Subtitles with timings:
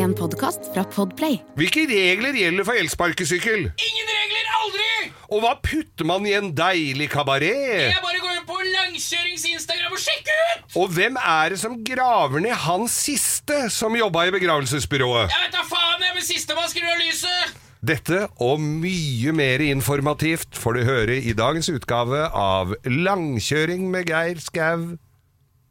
[0.00, 1.34] En podkast fra Podplay.
[1.60, 3.66] Hvilke regler gjelder for elsparkesykkel?
[3.68, 5.10] Ingen regler, aldri!
[5.28, 7.90] Og hva putter man i en deilig kabaret?
[7.90, 10.64] Jeg bare går inn på langkjørings-Instagram og sjekker ut!
[10.80, 15.34] Og hvem er det som graver ned han siste som jobba i begravelsesbyrået?
[15.34, 17.60] Jeg vet da faen, jeg, men sistemann skrur av lyset!
[17.92, 24.40] Dette og mye mer informativt får du høre i dagens utgave av Langkjøring med Geir
[24.48, 24.94] Skau.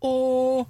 [0.05, 0.67] Og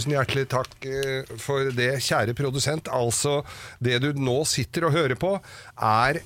[0.00, 2.86] Tusen hjertelig takk eh, for det, kjære produsent.
[2.88, 3.42] Altså,
[3.84, 5.34] det du nå sitter og hører på,
[5.76, 6.22] er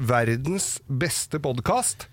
[0.00, 2.06] verdens beste podkast.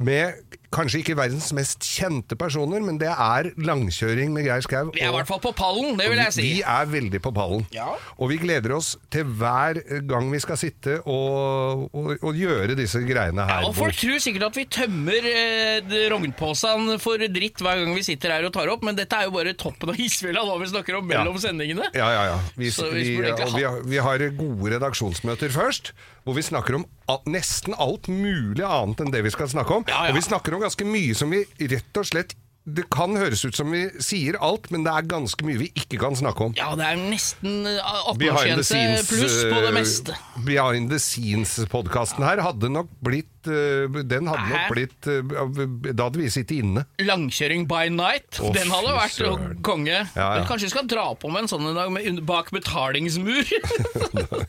[0.00, 4.90] Med kanskje ikke verdens mest kjente personer, men det er langkjøring med Geir Skau.
[4.92, 6.42] vi er i hvert fall på pallen, det vil jeg si.
[6.42, 7.64] Vi er veldig på pallen.
[7.72, 7.86] Ja.
[8.18, 13.00] Og vi gleder oss til hver gang vi skal sitte og, og, og gjøre disse
[13.08, 13.64] greiene her.
[13.68, 18.36] Og folk tror sikkert at vi tømmer eh, rognposen for dritt hver gang vi sitter
[18.36, 21.00] her og tar opp, men dette er jo bare toppen av isfjella hva vi snakker
[21.00, 21.44] om mellom Ja.
[21.48, 21.88] sendingene.
[21.96, 22.38] Ja, ja, ja.
[22.58, 25.92] Vi, vi vi, vi, har- vi har gode redaksjonsmøter først,
[26.28, 26.84] hvor vi snakker om
[27.32, 29.86] nesten alt mulig annet enn det vi skal snakke om.
[29.88, 30.12] Ja, ja.
[30.12, 31.40] Og vi snakker om ganske mye som vi
[31.72, 32.36] rett og slett
[32.68, 35.96] Det kan høres ut som vi sier alt, men det er ganske mye vi ikke
[36.02, 36.52] kan snakke om.
[36.58, 37.78] Ja, det er nesten eh,
[38.12, 40.12] 18-årsgrense pluss på det eh, meste.
[40.44, 46.20] Behind the scenes-podkasten her hadde nok blitt eh, Den hadde nok blitt eh, Da hadde
[46.20, 46.84] vi sittet inne.
[47.02, 49.56] Langkjøring by night, Oh, den hadde vært søren.
[49.66, 49.96] konge.
[50.14, 50.44] Ja, ja.
[50.48, 53.44] Kanskje vi skal dra på med en sånn en dag med, bak betalingsmur?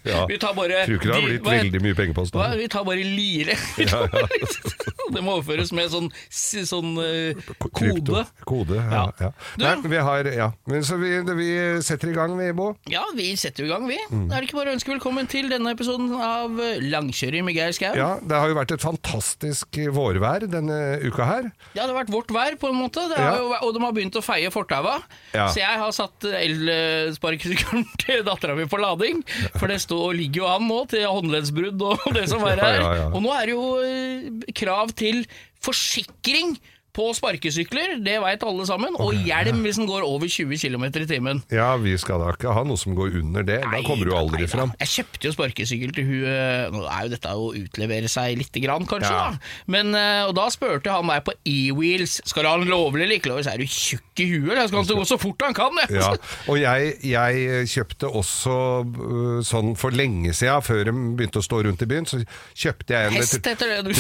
[0.10, 0.24] Ja.
[0.30, 2.48] Vi tar bare Tror ikke det har blitt veldig mye penger på oss da.
[2.58, 3.54] Vi tar bare lire.
[5.14, 8.24] Det må overføres med sånn, sånn uh, kode.
[8.48, 9.32] Kode, ja.
[9.62, 10.50] Nei, vi har, ja.
[10.70, 11.50] Men så vi, vi
[11.86, 12.72] setter i gang, vi, Bo.
[12.92, 13.98] Ja, vi setter i gang, vi.
[14.12, 14.28] Mm.
[14.30, 17.74] Er det ikke bare å ønske velkommen til denne episoden av eh, Langkjøring med Geir
[17.76, 17.94] Skau?
[17.98, 21.50] Ja, Det har jo vært et fantastisk vårvær denne uka her.
[21.76, 23.06] Ja, det har vært vårt vær, på en måte.
[23.12, 23.36] Det Ja.
[23.38, 24.98] jo, og de har begynt å feie fortaua.
[25.34, 25.48] Ja.
[25.54, 29.22] Så jeg har satt elsparkesykkelen til dattera mi på lading.
[29.58, 32.62] For det står, ligger jo an nå til håndleddsbrudd og det som er.
[32.80, 33.08] Ja.
[33.14, 35.24] Og nå er det jo eh, krav til
[35.64, 36.58] forsikring
[37.00, 38.98] på sparkesykler, det veit alle sammen.
[39.00, 41.40] Og hjelm hvis den går over 20 km i timen.
[41.54, 43.62] Ja, vi skal da ikke ha noe som går under det.
[43.64, 44.74] Da kommer du aldri Nei fram.
[44.84, 48.60] Jeg kjøpte jo sparkesykkel til hun eh, Nå er jo dette å utlevere seg lite
[48.64, 49.30] grann, kanskje, Ja.
[49.32, 49.40] da.
[49.72, 53.16] Men, eh, og da spurte han meg på e-wheels Skal du ha den lovlig eller
[53.22, 53.46] ikke lovlig.
[53.48, 55.80] Så er du tjukk i huet, eller skal han gå så fort han kan?
[55.86, 55.96] jeg.
[56.02, 56.12] Ja,
[56.52, 61.62] og jeg, jeg kjøpte også øh, sånn for lenge siden, før de begynte å stå
[61.70, 62.20] rundt i byen, så
[62.60, 63.94] kjøpte jeg en Hest heter det du.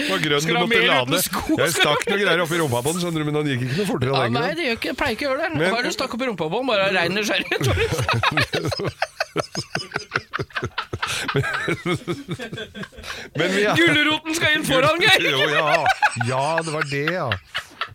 [0.00, 1.16] Det var grønn, du måtte lade.
[1.60, 3.88] Jeg stakk noen greier oppi rumpa på den, skjønner du, men han gikk ikke noe
[3.90, 5.48] fortere Ja, nei, det gjør ikke, pleier ikke å gjøre det.
[5.56, 6.58] Men- Hva er det du stakk opp i rumpa på?
[6.70, 7.64] Bare av rein nysgjerrighet?
[13.40, 15.22] Er- Gulroten skal inn foran, Geir!
[15.54, 15.84] Ja.
[16.28, 17.30] ja, det var det, ja.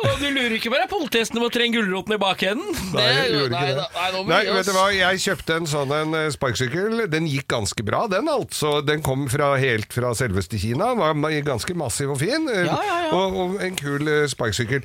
[0.00, 2.70] Og du lurer ikke på deg politihestene må trenge gulroten i bakenden?
[2.94, 3.86] Nei, jeg gjorde ikke det.
[3.96, 7.02] nei, nei, Nei, vet du hva, jeg kjøpte en sånn en eh, sparkesykkel.
[7.12, 8.78] Den gikk ganske bra, den altså.
[8.86, 10.92] Den kom fra, helt fra selveste Kina.
[10.98, 12.48] Var ganske massiv og fin.
[12.48, 13.10] eh, Ja, ja, ja.
[13.16, 14.84] Og, og en kul eh, sparkesykkel.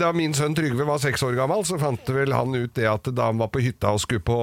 [0.00, 3.10] Da min sønn Trygve var seks år gammel, så fant vel han ut det at
[3.14, 4.38] da han var på hytta og skulle på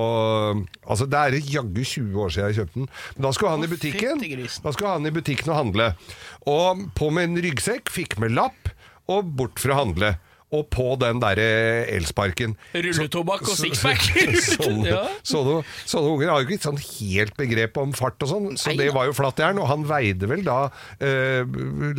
[0.88, 2.88] Altså, det er jaggu 20 år siden jeg kjøpte den.
[3.18, 4.22] Men da skulle han i butikken.
[4.64, 5.90] Da skulle han i butikken og handle.
[6.48, 8.67] Og på med en ryggsekk, fikk med lapp,
[9.08, 10.16] og bort for å handle.
[10.56, 11.44] Og på den derre
[11.92, 12.54] elsparken.
[12.72, 14.00] Rulletobakk og Så- sixpack.
[14.56, 15.02] sånne, Ja.
[15.28, 18.78] sånne, sånne unger har jo ikke sånn helt begrep om fart og sånn, så Nei
[18.86, 19.60] det var jo flatjern.
[19.60, 20.70] Og han veide vel da
[21.04, 21.44] eh,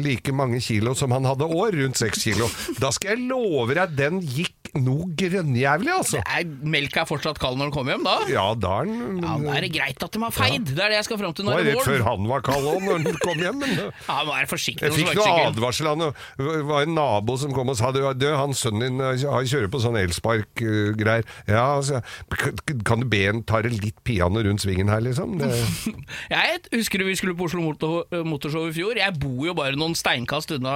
[0.01, 2.49] like mange kilo som han hadde år, rundt seks kilo.
[2.81, 6.21] Da skal jeg love deg, den gikk noe grønnjævlig, altså.
[6.27, 8.17] Er melka fortsatt kald når den kommer hjem, da?
[8.33, 10.67] Ja, da er den Ja, Da er det greit at de har feid.
[10.75, 11.55] Det er det jeg skal fram til Det nå.
[11.57, 13.59] var er det rett før han var kald òg, når han kom hjem.
[13.63, 13.75] Men
[14.09, 16.05] Ja, må være forsiktig jeg fikk noe advarsel av.
[16.39, 19.71] Det var en nabo som kom og sa du, du han sønnen din eh, kjører
[19.73, 21.25] på sånn elspark-greier.
[21.49, 22.01] Ja, altså,
[22.35, 25.39] kan- kan du be en ta det litt piano rundt svingen her, liksom?
[25.39, 25.49] Det,
[26.35, 28.99] Jeg husker vi skulle på Oslo Motor Motorshow i fjor?
[28.99, 30.75] Jeg bor jo bare noen steinkast unna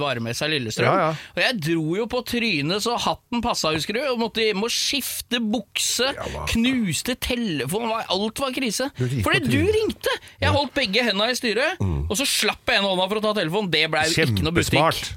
[0.00, 0.84] varemessa Lillestrøm.
[0.86, 1.32] Ja, ja.
[1.36, 4.00] Og jeg dro jo på trynet så hatten passa, husker du.
[4.12, 8.90] Og måtte må skifte bukse, Ja, hva- knuste telefon, var- alt var krise.
[8.98, 10.10] Fordi du ringte!
[10.42, 13.32] Jeg holdt begge henda i styret, og så slapp jeg en hånda for å ta
[13.40, 13.70] telefonen.
[13.70, 15.14] Det blei jo ikke noe butikk.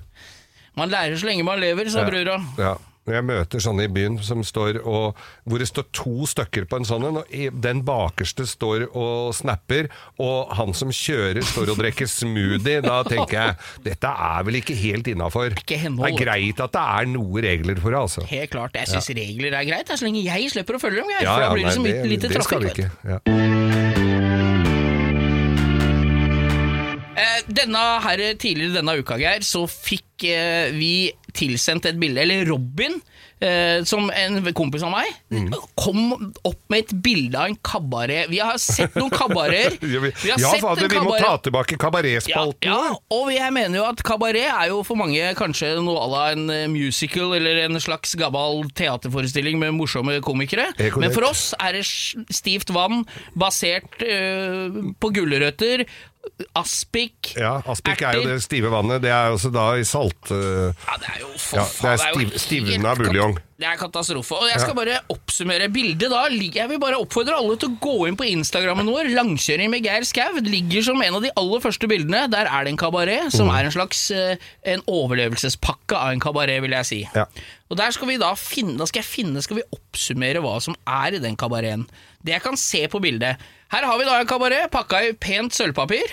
[0.77, 2.39] Man lærer så lenge man lever, sa brura.
[2.57, 2.77] Ja.
[3.05, 6.79] Når jeg møter sånne i byen som står og, hvor det står to stykker på
[6.79, 11.81] en sånn en, og den bakerste står og snapper, og han som kjører står og
[11.83, 15.53] drikker smoothie, da tenker jeg dette er vel ikke helt innafor.
[15.53, 18.25] Det er greit at det er noe regler for det, altså.
[18.31, 18.79] Helt klart.
[18.81, 21.13] Jeg syns regler er greit, så lenge jeg slipper å følge dem.
[21.13, 22.89] Geir, Ja, for ja, da blir det så mye lite det skal vi ikke.
[23.05, 23.21] Ja.
[27.15, 30.91] Eh, Denne her, Tidligere denne uka, Geir, så fikk eh, vi
[31.35, 32.95] tilsendt et bilde, eller Robin,
[33.43, 35.49] eh, som en kompis av meg, Mm.
[35.75, 38.29] kom opp med et bilde av en kabaret.
[38.31, 39.75] Vi har sett noen kabareter.
[39.95, 42.69] Ja, vi, Vi ja fader, vi må ta tilbake Ja, kabaretspalten.
[42.71, 46.23] ja, og jeg mener jo at kabaret er jo for mange kanskje noe à la
[46.31, 50.69] en eh, musical eller en slags gammel teaterforestilling med morsomme komikere.
[50.79, 50.95] Er.
[50.97, 51.83] Men for oss er det
[52.31, 53.03] stivt vann
[53.35, 55.85] basert eh, på gulrøtter,
[56.57, 59.01] aspik, Ja, Aspik er jo det stive vannet.
[59.03, 60.31] Det er også da i salt...
[60.33, 63.37] eh, Ja, det er jo for Ja, det er stiv- stivna buljong.
[63.57, 64.35] Det er katastrofe.
[64.35, 66.25] Og jeg skal bare oppsummere bildet da.
[66.27, 69.07] Jeg vil bare oppfordre alle til å gå inn på Instagrammen vår.
[69.15, 72.25] Langkjøring med Geir Skau ligger som en av de aller første bildene.
[72.29, 73.55] Der er det en kabaret, som Mm.
[73.55, 74.35] er en slags eh,
[74.65, 76.99] En overlevelsespakke av en kabaret, vil jeg si.
[77.15, 77.25] Ja.
[77.71, 80.75] Og der skal vi da finne Da skal jeg finne Skal vi oppsummere hva som
[80.85, 81.87] er i den kabareten.
[82.23, 83.37] Det jeg kan se på bildet
[83.71, 86.05] Her har vi da en kabaret pakka i pent sølvpapir.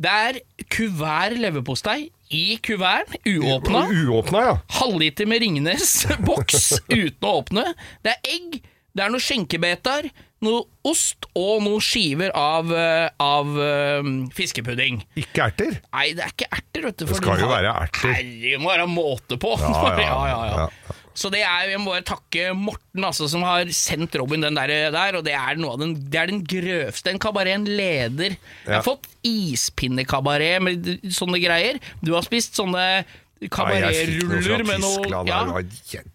[0.00, 0.40] Det er
[0.70, 3.86] kuvert leverpostei i kuvern, uåpna.
[3.92, 4.58] Uåpna, ja.
[4.80, 7.66] Halvliter med Ringnes boks uten å åpne.
[8.02, 8.56] Det er egg,
[8.94, 10.08] det er noen skjenkebeter,
[10.44, 15.00] noe ost og noen skiver av, eh, av um, fiskepudding.
[15.20, 15.78] Ikke erter.
[15.94, 17.06] Nei, det er ikke erter, vet du.
[17.08, 18.12] Det skal jo være erter.
[18.18, 19.54] Herre, må være måte på.
[19.62, 20.93] Ja, ja, ja, ja, ja.
[21.14, 24.72] Så det er, jeg må bare takke Morten altså, som har sendt Robin den der,
[24.94, 27.12] der og det er noe av den, det er den grøvste.
[27.14, 28.34] En kabaret, en leder.
[28.66, 31.78] Jeg har fått ispinnekabaret med sånne greier.
[32.02, 33.04] Du har spist sånne
[33.52, 35.40] kabaretruller med noe ja.
[35.44, 35.64] Det, var,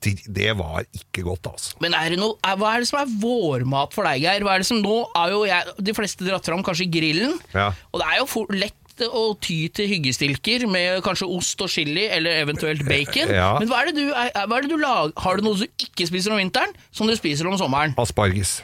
[0.02, 1.76] det, det var ikke godt, altså.
[1.84, 4.46] Men er det noe, er, hva er det som er vårmat for deg, Geir?
[4.48, 7.70] Hva er det som nå er jo jeg, De fleste dratt fram kanskje grillen, Ja.
[7.94, 12.08] og det er jo for, lett å ty til hyggestilker med kanskje ost og chili,
[12.12, 13.32] eller eventuelt bacon.
[13.40, 13.54] Ja.
[13.62, 15.14] Men hva er det du, er, er det du lager?
[15.24, 17.94] Har du noe du ikke spiser om vinteren, som du spiser om sommeren?
[18.02, 18.60] Asparges.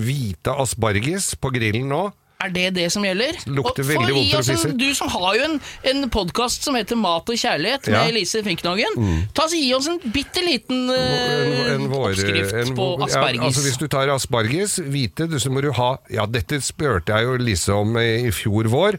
[0.00, 2.02] Hvite asparges på grillen nå.
[2.40, 3.36] Er det det som gjelder?
[3.52, 5.56] Lukter Og veldig vondt når du en- Du som har jo en,
[5.90, 8.04] en podkast som heter Mat og kjærlighet med Ja.
[8.06, 8.08] Mm.
[8.14, 9.26] Elise Finknagen.
[9.36, 13.10] Ta så Gi oss en bitte liten uh, En vår- oppskrift en på aspargis.
[13.12, 13.40] asparges.
[13.40, 17.24] Ja, altså hvis du tar asparges, hvite, så må du ha Ja, dette spurte jeg
[17.28, 18.96] jo Lise om i, i fjor vår.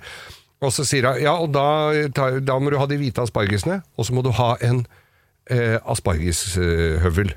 [0.61, 4.05] Og så sier hun ja, og da, da må du ha de hvite aspargesene, og
[4.05, 4.85] så må du ha en
[5.49, 7.33] eh, aspargeshøvel.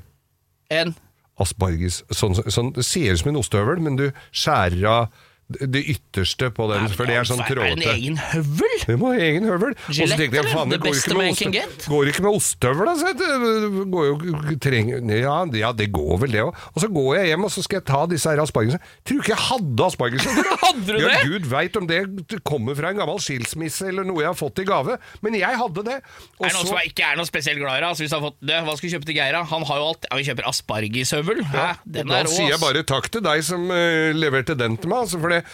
[0.70, 0.94] En
[1.40, 2.02] Asparges.
[2.14, 5.08] Sånn, sånn, det ser ut som en ostehøvel, men du skjærer av
[5.48, 7.92] det ytterste på den, for det er sånn Er det en trådete.
[7.94, 8.76] egen høvel?
[8.86, 9.74] Det må ha egen høvel.
[9.76, 10.70] Og så Gillette, tenkte jeg, eller?
[10.72, 11.84] det beste man can get?
[11.90, 13.12] Går ikke med ostehøvel, altså?
[13.20, 16.62] Det går jo, trenger, ja, ja, det går vel det òg.
[16.72, 18.80] Og så går jeg hjem og så skal jeg ta disse her aspargesene.
[19.04, 20.28] Tror ikke jeg hadde asparges.
[20.64, 21.20] Hadde du ja, det?
[21.28, 22.00] Gud veit om det
[22.46, 24.96] kommer fra en gammel skilsmisse eller noe jeg har fått i gave.
[25.24, 25.98] Men jeg hadde det.
[26.38, 27.84] Og Er det noen som ikke er noe spesielt glad i?
[27.84, 29.36] Altså, hvis han har fått det, hva skal vi kjøpe til Geir?
[29.36, 29.42] da?
[29.52, 30.08] Han har jo alt.
[30.08, 31.44] Ja, vi kjøper aspargeshøvel.
[31.52, 34.92] Ja, Den da er sier jeg bare takk til deg som uh, leverte den til
[34.92, 35.04] meg.
[35.04, 35.44] Altså for det.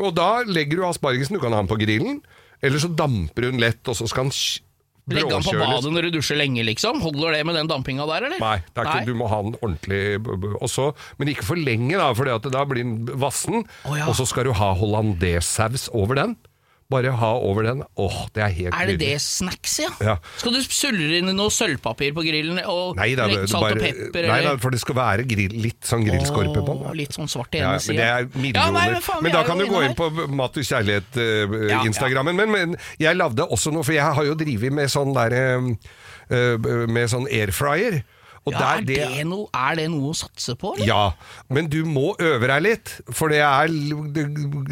[0.00, 2.20] Og da legger du aspargesen, du kan ha den på grillen,
[2.62, 4.36] eller så damper den lett, og så skal den
[5.10, 7.00] Legge den på badet når du dusjer lenge, liksom?
[7.02, 8.38] Holder det med den dampinga der, eller?
[8.38, 11.42] Nei, det er ikke, du må ha den ordentlig b- b- og så- Men ikke
[11.48, 13.64] for lenge, da, for da blir den vassen.
[13.88, 14.06] Oh, ja.
[14.06, 16.36] Og så skal du ha hollandesaus over den.
[16.90, 17.84] Bare ha over den.
[18.02, 19.12] Åh, det er helt Er det nydelig.
[19.14, 19.90] det snacks, ja?
[20.02, 20.16] Ja.
[20.40, 23.84] Skal du sulle inn noe sølvpapir på grillen og Nei da, litt salt bare, og
[23.84, 24.26] pepper?
[24.32, 26.96] nei da, for det skal være grill, litt sånn grillskorpe på den.
[26.98, 27.96] Litt sånn svart i Ja, ene men sida.
[28.00, 28.72] det er millioner.
[28.74, 32.36] nei, men faen, men da kan du gå inn på Mat og kjærlighet-instagrammen.
[32.36, 35.70] men, men jeg lagde også noe, for jeg har jo drevet med sånn der eh,
[36.30, 38.02] eh, Med sånn airfryer.
[38.48, 40.88] Ja, er, det, det noe, er det noe å satse på, eller?
[40.88, 43.68] Ja, men du må øve deg litt, for det er
[44.16, 44.24] det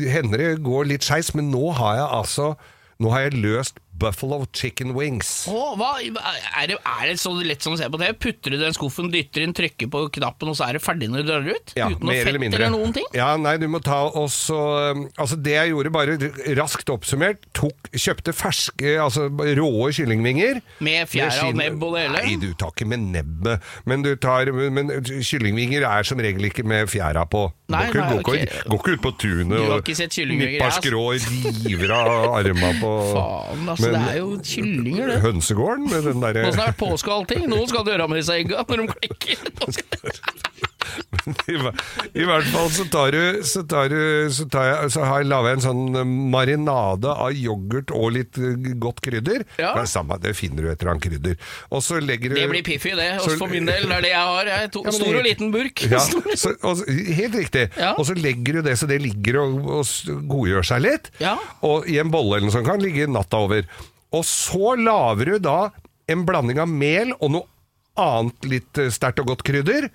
[0.08, 2.52] hender det går litt skeis, men nå har jeg altså
[2.98, 5.46] Nå har jeg løst Buffalo chicken wings.
[5.50, 8.12] Åh, hva, er, det, er det så lett som å se på det?
[8.22, 11.24] Putter du den skuffen, dytter inn, trykker på knappen, og så er det ferdig når
[11.24, 11.74] du drar ut?
[11.78, 13.08] Ja, Uten noe fett eller eller noen ting?
[13.16, 14.58] Ja, nei, du må ta også
[15.18, 16.16] Altså, det jeg gjorde, bare
[16.58, 20.62] raskt oppsummert, tok, kjøpte ferske, altså råe kyllingvinger.
[20.84, 22.24] Med fjæra og nebb og det hele?
[22.24, 23.68] Nei, du tar ikke med nebbet.
[23.88, 27.48] Men du tar Men kyllingvinger er som regel ikke med fjæra på.
[27.68, 28.46] Nei, går, ikke, nei, går, okay.
[28.48, 29.90] går, går ikke ut på tunet og
[30.38, 31.26] nipper skrå og
[31.66, 35.20] river av arma på Faen, altså, det er jo kyllinger, det.
[35.24, 38.08] Hønsegården med den derre Nå skal det har vært påske og allting, noen skal gjøre
[38.10, 39.38] med disse egga når de klikker.
[41.48, 43.98] I, hvert fall så tar du Så, tar du,
[44.32, 45.82] så, tar jeg, så har jeg laga en sånn
[46.32, 49.44] marinade av yoghurt og litt eh, godt krydder.
[49.60, 49.74] Ja.
[49.78, 51.36] Det samme, det finner du et eller annet krydder.
[51.74, 53.10] Og så legger du Det blir Piffi, det.
[53.20, 53.88] Også Så- for min del.
[53.88, 54.52] Det er det jeg har.
[54.52, 55.84] Jeg to, Ja, men stor og liten burk.
[55.90, 56.02] Ja,
[56.44, 57.66] så, og, helt riktig.
[57.76, 57.92] Ja.
[57.98, 61.12] Og så legger du det så det ligger og, og godgjør seg litt.
[61.22, 61.36] Ja.
[61.66, 63.68] Og i en bolle eller noe sånt kan ligge natta over.
[64.14, 65.58] Og så lager du da
[66.08, 67.48] en blanding av mel og noe
[67.98, 69.88] annet litt eh, sterkt og godt krydder.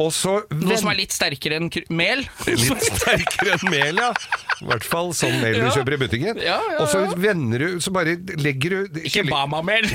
[0.00, 2.24] Og så Noe som er litt sterkere enn mel.
[2.48, 4.12] Litt sterkere enn mel, ja.
[4.60, 6.40] I hvert fall sånn mel du kjøper i butikken.
[6.80, 9.86] Og så vender du Så bare legger du Ikke Bama-mel.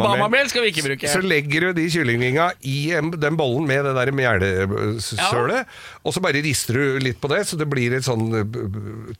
[0.00, 0.48] Bama-mel.
[0.50, 1.10] Skal vi ikke bruke.
[1.10, 2.78] Så legger du de kyllingvinga i
[3.20, 5.68] den bollen med det der mjælesølet,
[6.04, 8.58] og så bare rister du litt på det, så det blir et sånn eh,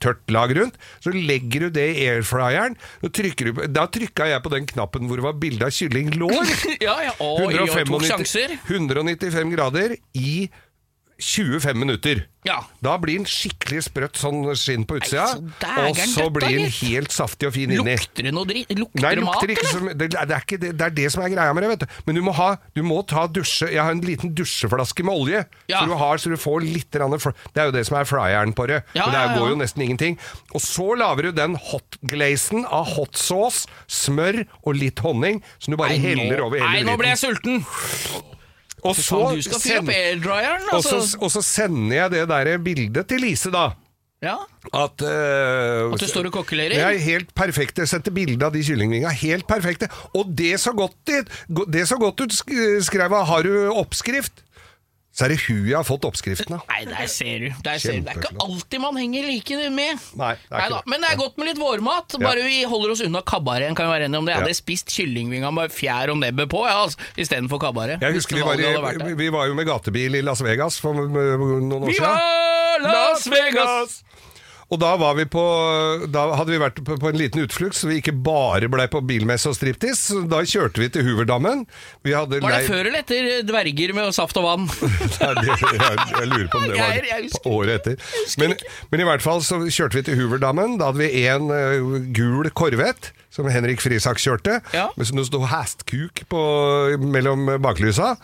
[0.03, 0.79] tørt lag rundt.
[1.05, 2.77] Så legger du det i airfryeren.
[3.01, 6.41] Da trykka jeg på den knappen hvor det var bilde av kyllinglår.
[6.81, 7.13] Ja, ja.
[7.21, 8.53] Å, jeg tok 195 sjanser.
[8.71, 10.49] 195 grader i
[11.21, 12.27] 25 minutter.
[12.49, 12.57] Ja.
[12.81, 17.51] Da blir den skikkelig sprøtt sånn skinn på utsida, og så blir den helt saftig
[17.51, 17.93] og fin inni.
[17.93, 18.73] Lukter det noe dritt?
[18.79, 19.75] Lukter Nei, det mat, ikke eller?
[19.75, 21.85] som, det, det, er ikke det, det er det som er greia med det, vet
[21.85, 21.99] du.
[22.09, 25.45] Men du må, ha, du må ta dusje Jeg har en liten dusjeflaske med olje,
[25.69, 25.83] Ja.
[25.83, 28.71] så, du har, så du får litt Det er jo det som er fryeren på
[28.73, 28.81] det.
[28.97, 30.19] Ja, men det går jo nesten ingenting.
[30.57, 35.81] Og så lager du den hotglazen av hot sauce, smør og litt honning, som du
[35.81, 37.65] bare Nei, heller over hele Nei, nå ble jeg sulten!
[38.83, 41.21] Og så, du skal fyre opp airdryeren, og, så, altså.
[41.21, 43.71] og så sender jeg det der bildet til Lise, da.
[44.21, 44.37] Ja.
[44.77, 46.77] At, uh, At du står og kokkelerer?
[46.77, 47.79] er helt perfekt.
[47.81, 49.13] Jeg sendte bilde av de kyllingvingene.
[49.23, 49.89] Helt perfekte.
[50.13, 51.23] Og det så godt, det,
[51.73, 53.25] det så godt ut, skrev jeg.
[53.31, 54.45] 'har du oppskrift'?
[55.21, 56.63] Så er det hun jeg har fått oppskriften av.
[56.71, 57.49] Nei, der ser du.
[57.61, 58.07] Der ser du.
[58.07, 60.01] Det er ikke alltid man henger like med.
[60.17, 60.79] Nei, det ikke det.
[60.89, 62.17] Men det er godt med litt vårmat.
[62.25, 64.33] Bare vi holder oss unna kabaret, kan vi være enige om det.
[64.33, 68.01] Jeg hadde spist kyllingvinga med fjær og nebbet på ja, altså, istedenfor kabaret.
[68.01, 71.69] Jeg husker vi var, i, vi var jo med gatebil i Las Vegas for noen
[71.69, 72.89] år Viva siden.
[72.89, 74.01] Las Vegas!
[74.71, 75.43] Og da, var vi på,
[76.15, 79.51] da hadde vi vært på, en liten utflukt, så vi ikke bare blei på bilmesse
[79.51, 80.21] og striptease.
[80.31, 81.65] Da kjørte vi til Huverdammen.
[82.07, 84.69] Vi hadde Var det leid- før eller etter dverger med saft og vann?
[85.25, 87.99] Nei, jeg, jeg lurer på om det var året etter.
[88.39, 88.55] Men,
[88.95, 90.79] men i hvert fall så kjørte vi til Huverdammen.
[90.79, 94.89] Da hadde vi en uh, gul Corvette som Henrik Frisak kjørte, Ja.
[94.99, 96.41] men som det sto hestkuk på,
[97.11, 98.15] mellom baklysa.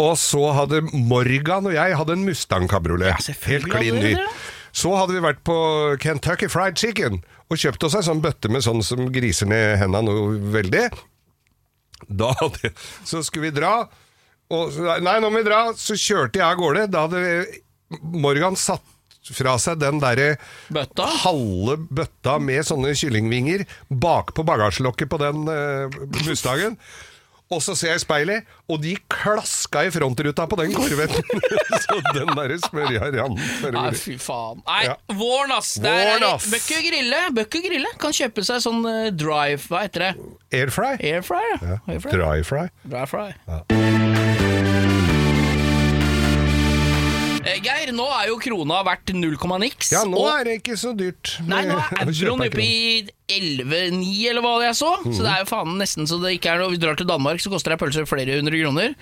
[0.00, 3.14] Og så hadde Morgan og jeg hadde en Mustang kabriolet.
[3.14, 4.16] Ja, helt klin ny.
[4.74, 5.56] Så hadde vi vært på
[6.02, 10.08] Kentucky Fried Chicken og kjøpt oss ei sånn bøtte med sånn som griser ned hendene
[10.08, 10.88] noe veldig.
[12.10, 12.72] Da hadde,
[13.06, 13.76] så skulle vi dra
[14.52, 17.20] og, Nei, nå må vi dra Så kjørte jeg av gårde Da hadde
[18.12, 18.84] Morgan satt
[19.32, 20.34] fra seg den der
[20.74, 21.06] Bøtta?
[21.22, 25.94] halve bøtta med sånne kyllingvinger bak på bagasjelokket på den uh,
[26.26, 26.76] Mustangen.
[27.54, 31.22] Og så ser jeg i speilet, og de klaska i frontruta på den korvetten.
[31.84, 33.40] så den der smørja rant.
[33.76, 34.62] Nei, fy faen.
[34.66, 34.96] Nei, Ja.
[35.14, 35.74] våren, ass!
[35.82, 36.50] Der Våren, ass.
[36.52, 37.22] Bøkke grille.
[37.38, 40.12] Bøkke grille kan kjøpe seg sånn uh, drive Hva heter det?
[40.54, 40.94] Airfry.
[41.00, 41.58] Airfryer?
[41.62, 41.80] Ja.
[41.86, 42.20] Airfryer.
[42.20, 42.66] Dry fry.
[42.84, 44.33] Dry
[47.44, 49.90] Geir, nå er jo krona verdt null komma niks.
[49.92, 51.34] Ja, nå og- er det ikke så dyrt.
[51.46, 54.90] Nei, nå er euroen oppe i 11,9 eller hva jeg så.
[55.10, 57.40] Så det er jo faen nesten så det ikke er noe Vi drar til Danmark,
[57.44, 58.94] så koster ei pølse flere hundre kroner.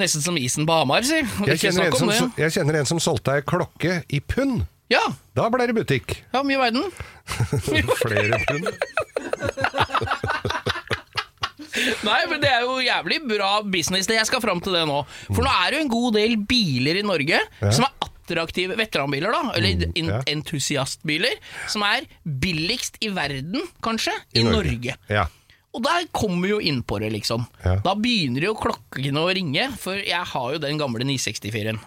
[0.00, 1.22] Nesten som isen på Hamar, si.
[1.48, 4.66] Jeg kjenner, en som, jeg kjenner en som solgte ei klokke i pund.
[4.92, 5.02] Ja,
[5.34, 6.20] Da ble det butikk.
[6.32, 6.84] ja, mye verden.
[8.04, 8.68] Flere pund.
[12.06, 15.00] Nei, men det er jo jævlig bra business det jeg skal fram til det nå.
[15.30, 17.94] For nå er det jo en god del biler i Norge som er
[18.26, 19.54] attraktive veteranbiler, da.
[19.56, 20.20] Eller mm, ja.
[20.32, 21.36] entusiastbiler.
[21.70, 24.56] Som er billigst i verden, kanskje, i, I Norge.
[24.56, 24.96] Norge.
[25.12, 25.26] Ja.
[25.76, 27.44] Og der kommer vi jo inn på det, liksom.
[27.60, 27.76] Ja.
[27.84, 31.82] Da begynner jo klokkene å ringe, for jeg har jo den gamle 964-en.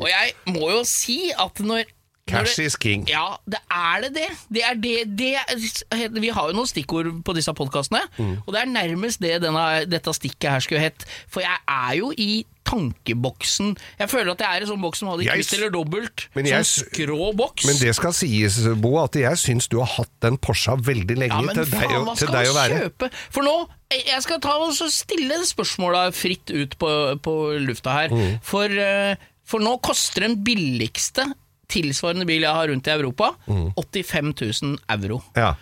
[0.00, 1.86] Og jeg må jo si at når
[2.30, 3.06] Cash det- is king.
[3.08, 4.28] Ja, det er det det.
[4.52, 8.42] Det er det, det er- Vi har jo noen stikkord på disse podkastene, Mm.
[8.46, 11.04] og det er nærmest det denne, dette stikket her skulle hett.
[11.28, 15.08] For jeg er jo i tankeboksen Jeg føler at jeg er i sånn boks som
[15.08, 16.26] hadde kvitt eller dobbelt.
[16.36, 17.66] Men jeg sånn skrå boks.
[17.66, 21.34] Men det skal sies, Bo, at jeg syns du har hatt den Porscha veldig lenge
[21.34, 22.80] Ja, til, deg, faen, å- til skal deg å være.
[22.84, 23.10] kjøpe?
[23.30, 23.56] For nå,
[23.90, 26.90] jeg jeg skal ta og stille spørsmåla fritt ut på,
[27.22, 27.34] på
[27.66, 28.08] lufta her.
[28.14, 28.38] Mm.
[28.42, 31.32] For, eh, for nå koster den billigste
[31.70, 33.66] tilsvarende bil jeg har rundt i Europa, Mm.
[33.78, 35.22] 85 000 euro.
[35.36, 35.54] Ja.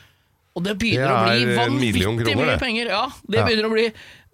[0.58, 1.58] Og det begynner Det å bli million
[2.16, 2.58] vanvittig kroner, mye det.
[2.58, 2.88] penger.
[2.90, 3.82] Ja, det begynner å bli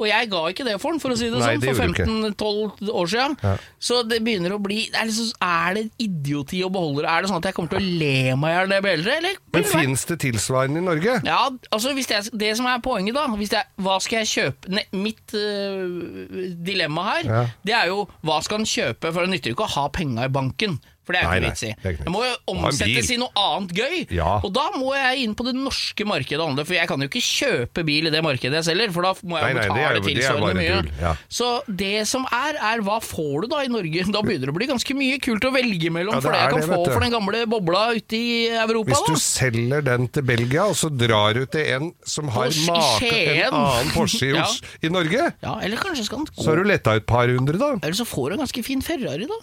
[0.00, 1.90] Og jeg ga ikke det for den, for å si det Nei, sånn, det for
[2.00, 3.34] 15-12 år siden.
[3.44, 3.52] Ja.
[3.78, 7.10] Så det begynner å bli Er, liksom, er det idioti å beholde det?
[7.12, 8.96] Er det sånn at jeg kommer til å le meg i hjel når jeg blir
[8.96, 9.36] eldre, eller?
[9.52, 11.18] Men det fins det tilsvarende i Norge?
[11.28, 11.42] Ja,
[11.76, 14.86] altså hvis jeg, Det som er poenget, da hvis jeg, Hva skal jeg kjøpe ne,
[15.04, 17.44] Mitt øh, dilemma her, Ja.
[17.68, 20.24] det er jo hva skal en kjøpe, for det nytter jo ikke å ha penga
[20.24, 20.80] i banken.
[21.04, 21.72] For det er jo ikke vits i.
[22.04, 23.96] det må jo omsettes i noe annet gøy.
[24.16, 24.38] Ja.
[24.44, 27.08] Og da må jeg inn på det norske markedet og handle, for jeg kan jo
[27.10, 29.66] ikke kjøpe bil i det markedet jeg selger, for da må jeg Nei, jo nei,
[29.68, 30.78] betale jo- tilsvarende mye.
[31.02, 31.12] ja.
[31.28, 34.06] Så det som er, er hva får du da i Norge?
[34.14, 36.40] Da begynner det å bli ganske mye kult å velge mellom Ja, det for det
[36.40, 38.92] jeg kan det, få for den gamle bobla ute i Europa.
[38.92, 39.20] Hvis du da.
[39.24, 43.10] selger den til Belgia, og så drar du til en som har make
[43.44, 44.44] en annen Porsche i.
[44.86, 47.72] I Norge, så har du letta et par hundre, da.
[47.82, 49.38] Eller så får du en ganske fin Ferrari, da.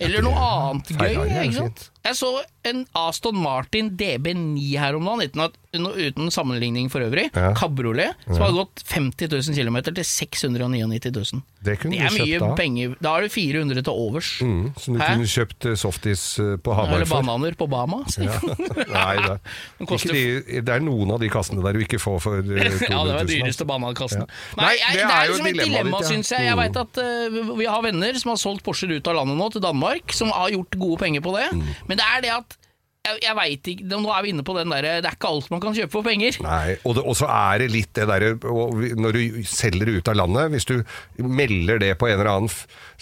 [0.00, 0.98] Eller noe annet gøy.
[1.02, 1.84] Ferrari ikke sant?
[2.06, 2.30] Jeg så
[2.70, 7.30] en Aston Martin DB9 her om dagen, uten, at, uten sammenligning for øvrig.
[7.32, 7.52] Ja.
[7.56, 11.00] Kabriolet, som har gått 50 000 km til 699
[11.32, 11.42] 000.
[11.64, 12.50] Det Det er mye da.
[12.58, 12.96] penger.
[13.00, 14.28] Da har du 400 til overs.
[14.42, 15.06] Mm, som du Hæ?
[15.14, 18.02] kunne kjøpt eh, softis eh, på Hamar Eller bananer på Bama.
[18.18, 18.36] Ja.
[18.92, 19.16] Nei,
[19.78, 22.44] det, koster- de, det er noen av de kassene der du ikke får for eh,
[22.44, 22.92] 200 000.
[22.92, 23.32] Ja, det var altså.
[23.32, 24.26] dyreste banankassen.
[24.26, 24.60] Ja.
[24.60, 26.12] Nei, jeg, det det er er jo liksom et dilemma, ditt, ja.
[26.12, 26.44] syns jeg.
[26.50, 26.60] Jeg Mm.
[26.66, 29.62] vet at uh, Vi har venner som har solgt Porscher ut av landet nå, til
[29.64, 31.48] Danmark, som har gjort gode penger på det.
[31.56, 31.64] Mm.
[31.88, 32.58] Men det er det at
[33.02, 35.48] jeg, jeg vet ikke, Nå er vi inne på den derre Det er ikke alt
[35.50, 36.36] man kan kjøpe for penger.
[36.44, 40.10] Nei, og det- og så er det litt det derre Når du selger det ut
[40.12, 40.76] av landet, hvis du
[41.22, 42.52] melder det på en eller annen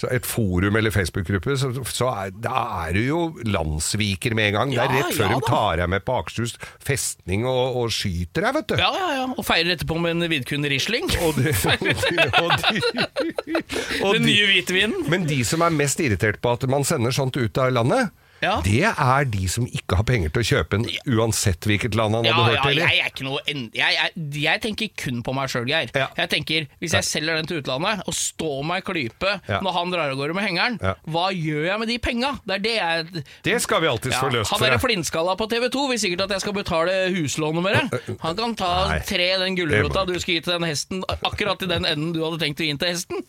[0.01, 4.55] så et forum eller Facebook-gruppe, så, så er, da er du jo landssviker med en
[4.57, 4.71] gang.
[4.73, 8.47] det er rett før ja de tar deg med på Akershus festning og, og skyter
[8.47, 8.75] deg, vet du.
[8.81, 9.27] Ja, ja, ja.
[9.37, 11.11] Og feirer etterpå med en Vidkun Riesling.
[11.27, 12.81] Og de, og de,
[14.07, 15.05] og Den nye hvitvinen.
[15.13, 18.09] men de som er mest irritert på at man sender sånt ut av landet,
[18.43, 18.61] Ja.
[18.65, 20.87] det er de som ikke har penger til å kjøpe en
[21.19, 24.61] uansett hvilket land han hadde hørt til jeg er ikke noe en- jeg, jeg, jeg
[24.65, 25.91] tenker kun på meg sjøl, Geir.
[25.93, 29.91] Jeg tenker, Hvis jeg selger den til utlandet, og står meg i klype når han
[29.93, 30.79] drar av gårde med hengeren,
[31.11, 32.31] hva gjør jeg med de penga?
[32.47, 34.85] Det er det jeg Det skal vi alltids få løst han for derre deg.
[34.87, 38.17] flintskalla på TV 2 vil sikkert at jeg skal betale huslånet med det.
[38.25, 38.99] Han kan ta Nei.
[39.05, 42.41] tre den gulrota du skal gi til den hesten, akkurat i den enden du hadde
[42.41, 43.21] tenkt å gi til hesten.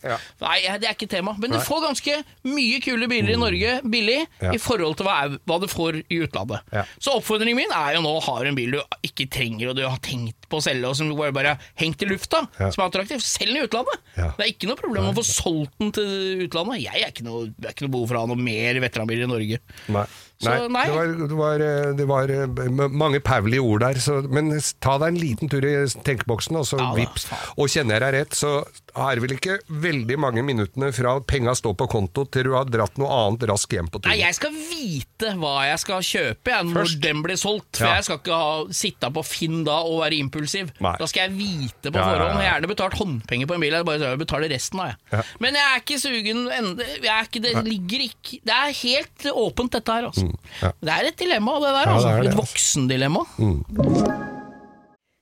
[0.42, 1.36] Nei, det er ikke tema.
[1.38, 4.54] Men du får ganske mye kule biler i Norge billig Mm.
[4.56, 5.16] I forhold til hva,
[5.48, 6.62] hva du får i utlandet.
[6.74, 6.84] Ja.
[7.02, 9.84] Så oppfordringen min er jo nå har du en bil du ikke trenger og du
[9.88, 12.70] har tenkt på å selge, og som bare, bare har hengt i lufta, Ja.
[12.72, 14.02] som er attraktiv, selg den i utlandet.
[14.18, 14.32] Ja.
[14.38, 16.82] Det er ikke noe problem å få solgt den til utlandet.
[16.84, 19.28] Jeg er ikke noe, det er ikke noe behov for å ha noe mer veteranbiler
[19.28, 19.62] i Norge.
[19.96, 20.06] Nei.
[20.42, 20.86] Så Nei, nei.
[20.88, 21.64] Det, var, det, var,
[22.00, 25.74] det var eh, mange paulige ord der, så, men ta deg en liten tur i
[26.06, 27.28] tenkeboksen, og så Ja vips.
[27.62, 28.54] Og kjenner jeg deg rett, så
[28.92, 32.66] er det vel ikke veldig mange minuttene fra penga står på konto til du har
[32.68, 34.24] dratt noe annet raskt hjem på Nei, turen.
[34.26, 37.00] jeg skal vite hva jeg skal kjøpe jeg, når Først.
[37.06, 37.78] den blir solgt.
[37.78, 37.94] For Ja.
[38.00, 40.74] jeg skal ikke ha, sitte på Finn da og være impulsiv.
[40.84, 40.96] Nei.
[41.00, 42.42] Da skal jeg vite på Ja, forhånd.
[42.42, 45.24] Jeg har gjerne betalt håndpenger på en bil, jeg bare betaler resten av jeg.
[45.46, 49.72] Men jeg er ikke sugen jeg er ikke, Det ligger ikke Det er helt åpent,
[49.78, 50.10] dette her.
[50.10, 50.26] Altså.
[50.28, 50.31] Mm,
[50.62, 50.74] ja.
[50.82, 51.88] Det er et dilemma, det der.
[51.88, 52.14] Ja, altså.
[52.18, 53.26] det det, et voksendilemma.
[53.42, 54.30] Mm.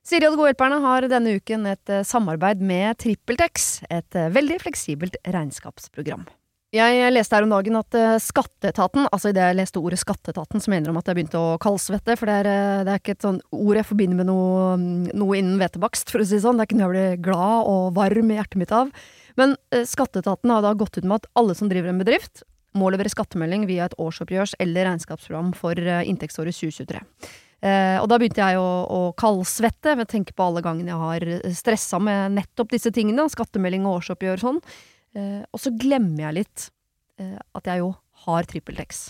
[0.10, 4.32] Siri og de gode hjelperne har denne uken et eh, samarbeid med TrippelTex, et eh,
[4.34, 6.26] veldig fleksibelt regnskapsprogram.
[6.74, 10.74] Jeg leste her om dagen at eh, Skatteetaten, altså idet jeg leste ordet Skatteetaten, så
[10.74, 12.50] mener de at jeg begynte å kaldsvette, for det er,
[12.88, 16.24] det er ikke et sånn ord jeg forbinder med noe, mm, noe innen hvetebakst, for
[16.24, 16.58] å si det sånn.
[16.58, 18.94] Det er ikke noe jeg blir glad og varm i hjertet mitt av.
[19.38, 22.42] Men Skatteetaten har da gått ut med at alle som driver en bedrift,
[22.78, 27.02] må levere skattemelding via et årsoppgjørs- eller regnskapsprogram for eh, inntektsåret 2023.
[27.60, 31.02] Eh, og da begynte jeg å, å kaldsvette ved å tenke på alle gangene jeg
[31.02, 34.62] har stressa med nettopp disse tingene, skattemelding og årsoppgjør og sånn.
[35.18, 36.70] Eh, og så glemmer jeg litt
[37.20, 37.92] eh, at jeg jo
[38.26, 39.10] har TrippelTex.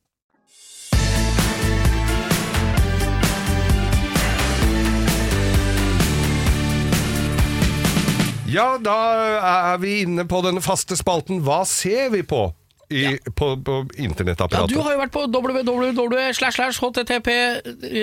[8.51, 8.95] Ja, da
[9.71, 12.49] er vi inne på den faste spalten Hva ser vi på?
[12.91, 17.29] I, på, på Ja, du har jo vært på www.http,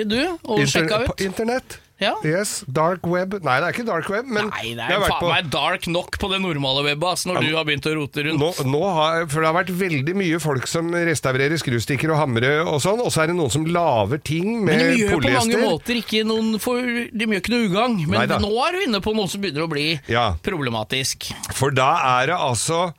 [0.09, 1.77] du, og sjekka På internett?
[1.99, 2.13] Ja.
[2.23, 2.61] Yes.
[2.71, 3.33] Dark web.
[3.43, 6.29] Nei, det er ikke dark web, men Nei, det er faen meg dark nok på
[6.31, 8.39] det normale webbet, altså, når du har begynt å rote rundt.
[8.39, 12.53] Nå, nå har, for det har vært veldig mye folk som restaurerer skrustikker og hamre
[12.63, 15.33] og sånn, og så er det noen som lager ting med Men de gjør på
[15.35, 17.99] mange måter ikke noen for, De gjør ikke noe ugagn.
[18.07, 18.39] Men Neida.
[18.47, 20.29] nå er du inne på noe som begynner å bli Ja.
[20.45, 21.27] problematisk.
[21.51, 22.93] For da er det altså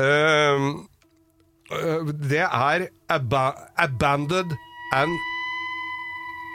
[0.00, 0.70] øh,
[2.26, 3.34] Det er ab
[3.78, 4.56] abandoned
[4.98, 5.14] and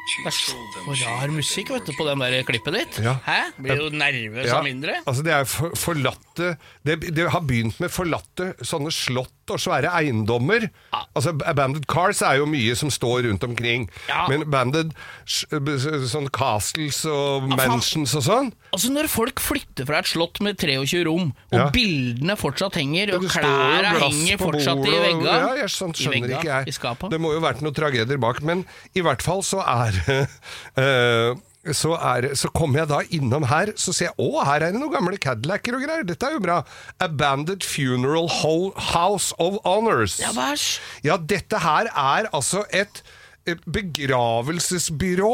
[0.06, 3.00] Det er så rar musikk vet du, på den der klippet ditt.
[3.04, 3.15] Ja.
[3.26, 3.39] Hæ?
[3.58, 5.00] Blir jo nervøs Ja, av mindre?
[5.06, 6.52] Altså det er for, forlatte
[6.86, 10.68] det, det har begynt med forlatte sånne slott og svære eiendommer.
[10.94, 11.02] Ja.
[11.18, 13.88] Altså Abandoned cars er jo mye som står rundt omkring.
[14.10, 14.26] Ja.
[14.30, 14.94] Men abandoned
[15.26, 20.58] sånn castles og Ja, mansions og sånn Altså Når folk flytter fra et slott med
[20.60, 21.70] 23 rom, og Ja.
[21.72, 26.65] bildene fortsatt henger, og klærne henger fortsatt i bordet, og- Ja, jeg, sånt skjønner vegga,
[26.65, 27.10] ikke jeg.
[27.12, 29.95] Det må jo vært noen tragedier bak, men i hvert fall så er
[30.82, 31.36] eh,
[31.74, 34.82] så, er, så kommer jeg da innom her, så ser jeg å, her er det
[34.82, 36.06] noen gamle Cadillacer og greier.
[36.08, 36.60] Dette er jo bra.
[37.02, 38.56] Abandoned Funeral Ho
[38.94, 40.20] House of Honors.
[40.22, 40.68] Ja, værs.
[41.06, 43.04] Ja, dette her er altså et
[43.46, 45.34] begravelsesbyrå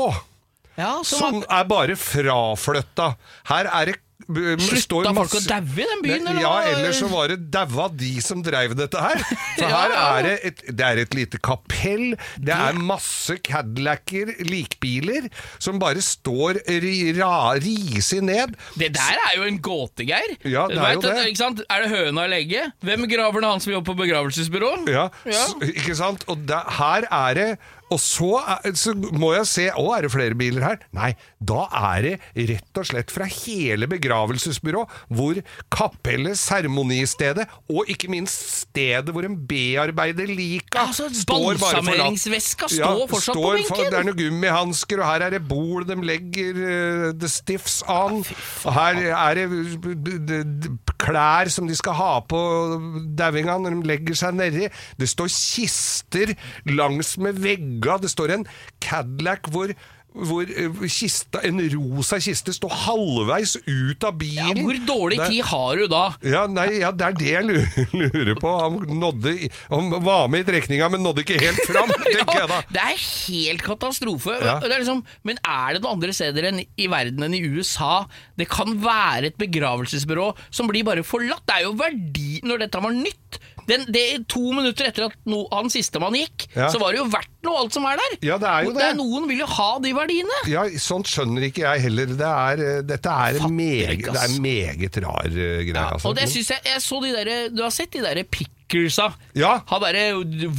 [0.76, 3.14] Ja, som som er bare fraflytta.
[3.52, 4.00] Her er det
[4.32, 8.12] Slutta folk å daue i den byen, eller Ja, eller så var det daua de
[8.24, 9.22] som dreiv dette her.
[9.58, 14.32] For Ja, her er det et, det er et lite kapell, det er masse Cadillacer,
[14.48, 15.28] likbiler,
[15.62, 18.56] som bare står ri, ra, risig ned.
[18.80, 20.36] Det der er jo en gåte, Geir.
[20.46, 21.16] Ja, det er jo det.
[21.32, 21.62] Ikke sant?
[21.72, 22.74] Er det høna eller egget?
[22.86, 24.74] Hvem graver ned han som jobber på begravelsesbyrå?
[24.92, 25.46] Ja, Ja.
[25.68, 26.26] ikke sant?
[26.32, 27.48] Og da, her er det
[27.92, 30.78] Og så, er, så må jeg se Å, er det flere biler her?
[30.96, 31.10] Nei,
[31.44, 32.14] da er det
[32.52, 35.40] rett og slett fra hele begravelsesbyrå, hvor
[35.74, 43.36] kapellet, seremonistedet, og ikke minst stedet hvor en bearbeider lika Ja, altså, balsameringsveska står fortsatt
[43.36, 43.68] på benken!
[43.70, 47.82] for- Det er noen gummihansker, og her er det bol de legger uh, the stiffs
[47.92, 48.22] on.
[48.66, 49.48] Og her er det
[51.02, 52.40] klær som de skal ha på
[53.18, 54.68] dauinga når de legger seg nedi.
[55.00, 56.34] Det står kister
[56.72, 57.40] langs med
[57.82, 57.98] vegga.
[58.02, 58.48] Det står en
[58.80, 59.74] Cadillac hvor
[60.12, 64.58] hvor eh, kista, en rosa kiste står halvveis ut av bilen.
[64.58, 66.02] Ja, hvor dårlig tid har du da?
[66.20, 68.52] ja, nei, ja, det er det jeg lurer, lurer på.
[68.60, 69.36] Han, nådde,
[69.72, 72.60] han var med i trekninga, men nådde ikke helt fram, tenker da.
[72.76, 74.36] Det er helt katastrofe.
[74.44, 74.58] Ja.
[74.60, 78.04] Det er liksom, men er det noen andre steder enn i verden enn i USA
[78.36, 81.46] det kan være et begravelsesbyrå som blir bare forlatt?
[81.48, 83.40] Det er jo verdi når dette var nytt.
[83.72, 86.68] Den, det, to minutter etter at no, han sistemann gikk, Ja.
[86.74, 88.18] så var det jo verdt noe, alt som er der.
[88.28, 88.90] Ja, det er jo det.
[89.00, 90.40] Noen vil jo ha de verdiene.
[90.52, 92.12] Ja, Sånt skjønner ikke jeg heller.
[92.20, 95.86] Det er, dette er Fatter meget, det er meget rar uh, greie.
[95.88, 96.12] altså.
[96.12, 98.22] Og det syns jeg, jeg så de der, Du har sett de der
[98.72, 99.12] pickersa?
[99.38, 99.58] Ja.
[99.70, 100.06] Han derre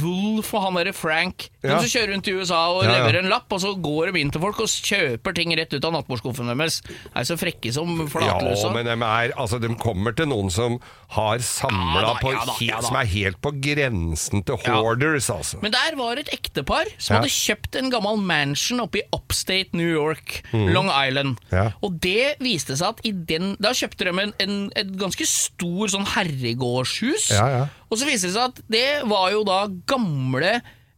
[0.01, 1.49] Wolf og han derre Frank.
[1.63, 1.79] De Ja.
[1.79, 4.31] som kjører rundt i USA og Ja, leverer en lapp, og så går de inn
[4.31, 6.81] til folk og kjøper ting rett ut av nattbordskuffen deres.
[6.81, 7.87] De er så frekke som
[8.21, 8.37] Ja,
[8.73, 10.79] men de, er, altså, de kommer til noen som
[11.15, 12.33] har samla på.
[12.83, 15.61] Som er helt på grensen til hoarders, altså.
[15.61, 19.87] Men der var et ektepar som hadde kjøpt en gammel mansion oppe i upstate New
[19.87, 21.37] York, Long Island.
[21.51, 21.73] Mm.
[21.81, 25.87] Og det viste seg at i den Da kjøpte de en, en, et ganske stor
[25.93, 27.29] sånn herregårdshus.
[27.31, 27.63] Ja, ja.
[27.89, 30.55] Og så viser det seg at det var jo da gamle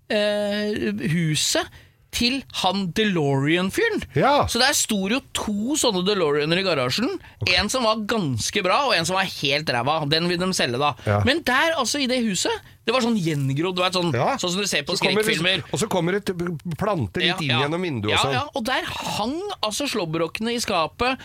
[0.10, 1.82] eh, huset
[2.16, 4.06] til han DeLorean-fyren.
[4.16, 4.46] Ja.
[4.48, 7.18] Så der sto jo to sånne DeLoreaner i garasjen.
[7.58, 9.98] En som var ganske bra, og en som var helt ræva.
[10.08, 10.94] Den vil de selge, da.
[11.04, 11.20] Ja.
[11.28, 14.38] Men der, altså, i det huset, det var sånn gjengrodd, sånn, Ja.
[14.40, 15.66] sånn som du ser på skrekkfilmer.
[15.74, 16.32] Og så kommer det
[16.80, 18.38] planter litt inn gjennom vinduet ja, og sånn.
[18.40, 18.84] Ja, og der
[19.20, 21.20] hang altså slåbrokkene i skapet,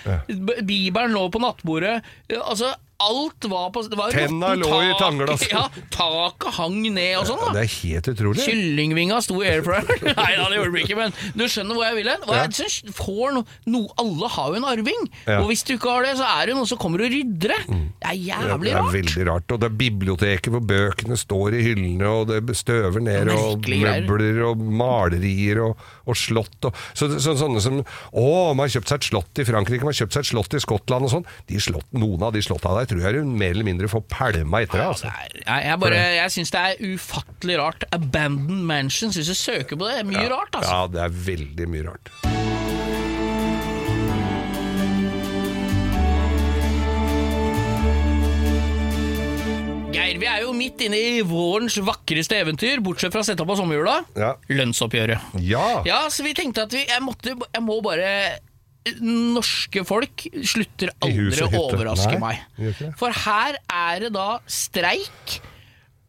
[0.66, 2.00] bibelen lå på nattbordet,
[2.40, 5.50] altså alt var på det var Tenna lå i tannglasset.
[5.54, 7.52] Ja, taket hang ned og sånn, da.
[7.56, 8.44] det er helt utrolig.
[8.46, 9.88] Kyllingvinga sto i air fryer.
[10.10, 12.26] Nei da, det gjorde det ikke, men du skjønner hvor jeg vil hen.
[12.28, 12.44] Ja.
[13.36, 15.40] no, no, Alle har jo en arving, Ja.
[15.40, 17.80] og hvis du ikke har det, så er det noen som kommer og rydder det.
[18.00, 18.62] Det er jævlig rart!
[18.64, 19.52] det er veldig rart.
[19.52, 24.40] Og det er biblioteket hvor bøkene står i hyllene, og det støver ned, og møbler
[24.48, 26.56] og malerier og, og slott.
[26.64, 28.24] Og, så, så, sånne som Å,
[28.56, 30.62] man har kjøpt seg et slott i Frankrike, man har kjøpt seg et slott i
[30.64, 31.28] Skottland og sånn.
[31.50, 34.64] De slott, noen av de slotta der tror jeg du mer eller mindre får pælma
[34.64, 34.86] etter deg.
[34.86, 35.12] Ja, Altså.
[35.12, 37.84] er- jeg, jeg, bare, jeg syns det er ufattelig rart.
[37.92, 40.72] Abandoned Mansions, hvis du søker på det, det er mye rart, altså.
[40.72, 42.49] Ja, det er veldig mye rart.
[50.20, 53.60] Vi er jo midt inne i vårens vakreste eventyr, bortsett fra å sette opp av
[53.62, 53.96] sommerjula.
[54.20, 54.34] Ja.
[54.52, 55.34] Lønnsoppgjøret.
[55.46, 55.66] Ja.
[55.88, 58.12] Ja, så vi tenkte at vi Jeg, måtte, jeg må bare
[59.04, 62.80] norske folk slutter aldri å overraske Nei, meg.
[62.98, 65.36] For her er det da streik,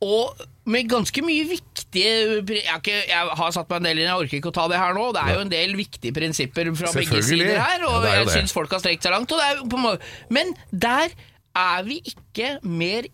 [0.02, 0.39] og
[0.71, 2.13] med ganske mye viktige
[2.47, 4.67] jeg har, ikke, jeg har satt meg en del inn, jeg orker ikke å ta
[4.71, 5.08] det her nå.
[5.13, 8.56] Det er jo en del viktige prinsipper fra begge sider her, og Ja, jeg syns
[8.56, 9.34] folk har strekt seg langt.
[10.34, 11.13] Men der
[11.58, 13.10] er vi ikke mer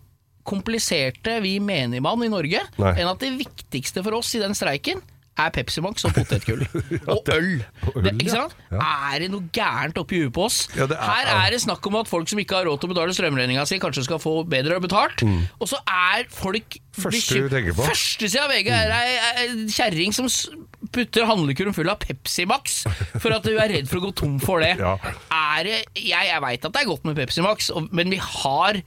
[0.47, 2.95] kompliserte, vi menigmann i Norge, Nei.
[2.97, 5.03] enn at det viktigste for oss i den streiken
[5.37, 6.63] er Pepsi Max og potetgull.
[7.13, 7.59] og øl.
[7.85, 8.45] og øl, det, ikke ja.
[9.13, 10.63] Er det noe gærent oppi huet på oss?
[10.73, 12.93] Ja, er- Her er det snakk om at folk som ikke har råd til å
[12.95, 15.21] betale strømregninga si, kanskje skal få bedre betalt.
[15.61, 17.03] Og så er folk Mm.
[17.03, 17.83] Første du tenker på.
[17.85, 20.25] Førstesida av VG er ei kjerring som
[20.89, 22.79] putter handlekurven full av Pepsi Max
[23.21, 24.71] for at du er redd for å gå tom for det.
[24.81, 24.95] Ja.
[25.29, 28.81] Er det jeg jeg veit at det er godt med Pepsi Max, men vi har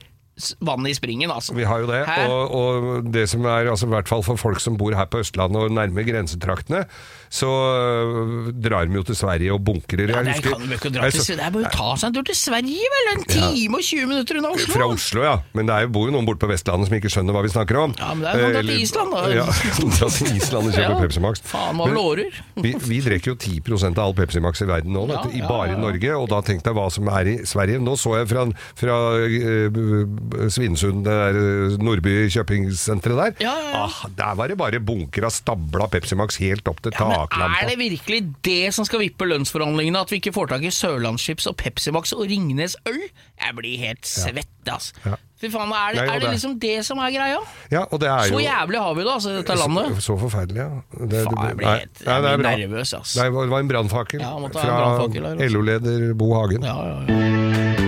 [0.63, 1.55] vann i springen, altså.
[1.57, 4.61] Vi har jo det, og, og det som er, altså, i hvert fall for folk
[4.63, 6.85] som bor her på Østlandet og nærme grensetraktene,
[7.31, 10.09] så øh, drar de jo til Sverige og bunkrer.
[10.11, 11.39] Ja, Jeg det kan vi ikke dra til Sverige.
[11.39, 13.11] Det er bare å ta seg en tur til Sverige, vel?
[13.13, 14.73] En time og 20 minutter unna Oslo.
[14.75, 15.35] Fra Oslo, ja.
[15.55, 17.53] Men det er jo, bor jo noen borte på Vestlandet som ikke skjønner hva vi
[17.53, 17.95] snakker om.
[18.01, 19.23] Ja, men det er jo noen der til Island, da.
[19.31, 19.45] Ja,
[19.95, 20.99] drar til Island og kjøper Ja.
[21.05, 21.43] Pepsi Max.
[21.47, 22.41] Faen, hva lårer årer?
[22.65, 25.77] Vi, vi drikker jo 10% av all Pepsi Max i verden nå, Ja, i bare.
[25.79, 26.11] Norge.
[26.19, 27.79] Og da tenkte jeg hva som er i Sverige.
[27.79, 28.43] Nå så jeg fra,
[28.79, 33.55] fra uh, Svinesund, det der eh, Nordby kjøpingssenteret der.
[33.77, 37.61] Ah, der var det bare bunker av stabla Pepsi Max helt opp til men taklampa.
[37.61, 40.01] er det virkelig det som skal vippe lønnsforhandlingene?
[40.01, 43.01] At vi ikke får tak i Sørlandschips og Pepsi Max og Ringnes øl?
[43.01, 44.93] Jeg blir helt svett, altså.
[45.05, 45.15] Ja.
[45.41, 47.39] Fy faen, er det, er det liksom det som er greia?
[47.73, 49.95] Ja, og det er jo, Så jævlig har vi det, altså, dette landet.
[49.97, 50.69] Så, så forferdelig, ja.
[51.01, 53.15] Det, Faen, jeg blir helt- nei, er blir nervøs, ass.
[53.17, 55.49] Det var, det var en brannfakkel Ja, fra her, altså.
[55.49, 56.61] LO-leder Bo Hagen.
[56.61, 57.81] Ja, ja, ja.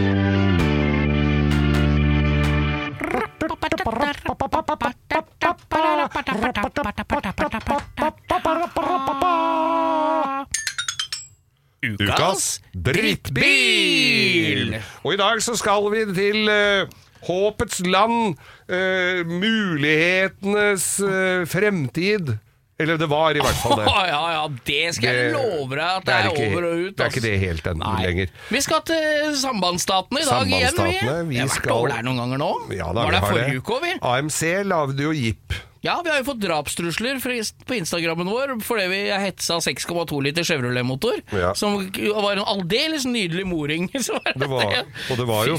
[11.84, 14.78] Ukas drittbil!
[15.04, 16.86] Og i dag så skal vi til eh,
[17.28, 18.38] håpets land,
[18.72, 22.38] eh, mulighetenes eh, fremtid.
[22.82, 23.86] Eller det var i hvert fall det.
[24.14, 26.96] Ja, ja, det skal jeg Det- love deg at det, er, ikke, over og ut.
[26.98, 27.14] Det er ass.
[27.18, 28.02] ikke det helt ennå Nei.
[28.08, 28.28] lenger.
[28.56, 30.64] Vi skal til sambandsstatene i dag igjen, vi.
[30.74, 32.50] Sambandsstatene, vi Vi har vært skal- over der noen ganger nå.
[32.74, 33.60] Ja, da, Var vi der har forrige det.
[33.62, 33.94] uke òg, vi.
[34.02, 34.40] AMC
[34.72, 35.48] lagde jo Jeep.
[35.84, 37.18] Ja, vi har jo fått drapstrusler
[37.68, 41.52] på Instagrammen vår fordi vi hetsa 6,2 liter Chevrolet-motor, Ja.
[41.60, 43.90] som var en aldeles nydelig moring.
[44.44, 44.78] Det var,
[45.12, 45.58] og det var jo,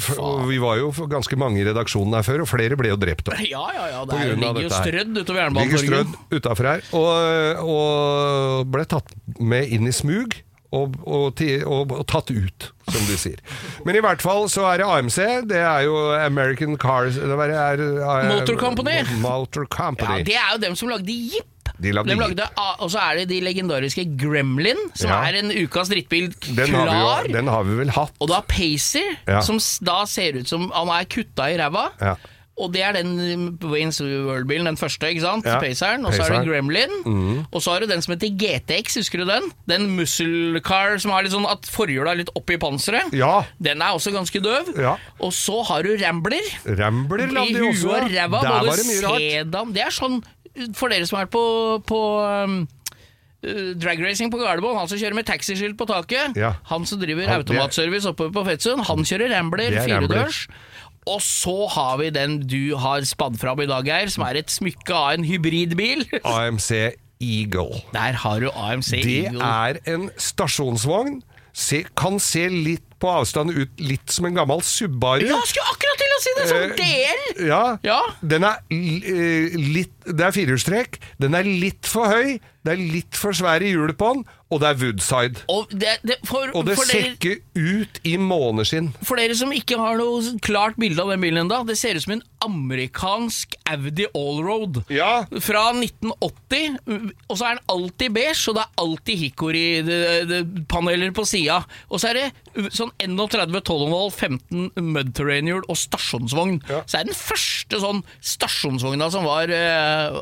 [0.48, 3.28] vi var jo ganske mange i redaksjonen her før, og flere ble jo drept.
[3.28, 3.36] da.
[3.44, 4.00] Ja, ja, ja.
[4.08, 9.68] Det er, ligger jo strødd utover Ligger strødd utafor her, og, og ble tatt med
[9.76, 10.36] inn i smug.
[10.74, 13.40] Og, og, og, og tatt ut, som de sier.
[13.86, 15.18] Men i hvert fall så er det AMC.
[15.50, 19.00] Det er jo American Cars det er, er, er, Motor Company.
[19.22, 21.50] Motor Ja, Det er jo dem som lagde Jeep.
[21.80, 22.44] De lagde de lagde,
[22.78, 25.22] og så er det de legendariske Gremlin, som Ja.
[25.26, 28.12] er en ukas drittbil Den har, vi jo, den har vi vel hatt.
[28.20, 29.40] Og du har Pacer, Ja.
[29.40, 31.88] som da ser ut som han er kutta i ræva.
[32.00, 32.14] Ja.
[32.56, 35.46] Og det er den Waynes World-bilen, den første, ikke sant?
[35.48, 36.04] Ja, Paceren.
[36.06, 36.92] Og så er det Gremlin.
[37.04, 37.40] Mm.
[37.50, 39.48] Og så har du den som heter GTX, husker du den?
[39.66, 43.10] Den muscle car som har litt sånn at forhjula er litt oppi panseret.
[43.12, 43.40] Ja.
[43.58, 44.70] Den er også ganske døv.
[44.78, 44.94] Ja.
[45.18, 46.46] Og så har du Rambler.
[46.78, 47.90] Rambler I lagde de huet også.
[47.90, 48.44] og ræva.
[48.62, 50.20] Både sedan Det er sånn,
[50.78, 51.44] for dere som har vært på,
[51.90, 52.54] på um,
[53.42, 56.54] uh, dragracing på Gardermoen, han som kjører med taxiskilt på taket, Ja.
[56.70, 58.86] han som driver automatservice oppe på Fetsund.
[58.86, 59.74] han kjører er Rambler.
[59.82, 60.44] firedørs.
[61.10, 64.52] Og så har vi den du har spadd fram i dag, Geir, som er et
[64.52, 66.06] smykke av en hybridbil.
[66.24, 66.70] AMC
[67.20, 67.82] Eagle.
[67.94, 69.44] Der har du AMC Det Eagle.
[69.44, 71.20] er en stasjonsvogn.
[71.54, 75.22] Se, kan se litt på avstand ut litt som en gammel Subaru.
[75.28, 76.46] Ja, skulle akkurat til å si det!
[76.50, 77.46] Som Eh, del!
[77.46, 77.60] Ja.
[77.86, 78.00] Ja.
[78.24, 80.98] Den er eh, litt Det er firehjulstrekk.
[81.22, 82.40] Den er litt for høy.
[82.64, 84.22] Det er litt for svære hjul på den,
[84.54, 85.42] og det er woodside.
[85.52, 88.92] Og det, det, for, Og det ser ikke ut i måneskinn.
[89.04, 92.06] For dere som ikke har noe klart bilde av den bilen ennå, det ser ut
[92.06, 94.80] som en amerikansk Audi Allroad.
[94.92, 95.24] Ja.
[95.44, 96.78] Fra 1980,
[97.28, 101.60] og så er den alltid beige, og det er alltid hickory-paneler på sida.
[101.90, 106.60] Og så er det sånn 31 12,5 15 mud terrain-hjul og stasjonsvogn.
[106.70, 106.80] Ja.
[106.88, 110.20] Så er det den første sånn stasjonsvogna som var eh,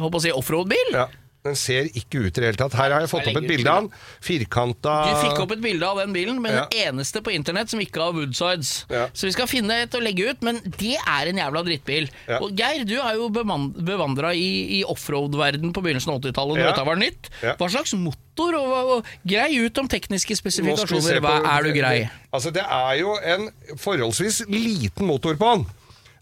[0.00, 0.92] håper å si offroad-bil.
[0.96, 1.05] Ja.
[1.46, 2.74] Den ser ikke ut i det hele tatt.
[2.78, 3.90] Her har jeg fått opp et bilde av den.
[4.26, 6.64] Firkanta Du fikk opp et bilde av den bilen, men Ja.
[6.66, 8.84] den eneste på internett som ikke har woodsides.
[8.90, 9.06] Ja.
[9.14, 12.08] Så vi skal finne et å legge ut, men det er en jævla drittbil.
[12.28, 12.40] Ja.
[12.42, 16.72] Og Geir, du er jo bevandra i, i offroad-verden på begynnelsen av 80-tallet, når Ja.
[16.72, 17.30] dette var nytt.
[17.56, 21.20] Hva slags motor, og, og grei ut om tekniske spesifikasjoner.
[21.24, 22.10] Hva er du grei?
[22.32, 25.66] Altså, det er jo en forholdsvis liten motor på den.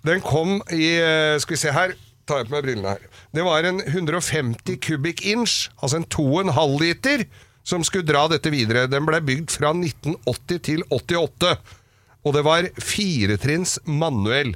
[0.04, 1.94] Den kom i eh, Skal vi se her.
[2.28, 3.02] Ta på meg brillene her.
[3.34, 7.24] Det var en 150 kubikk inch, altså en 2,5 liter
[7.66, 8.86] som skulle dra dette videre.
[8.86, 11.56] Den ble bygd fra 1980 til 88.
[12.24, 14.54] Og det var firetrinns manuell.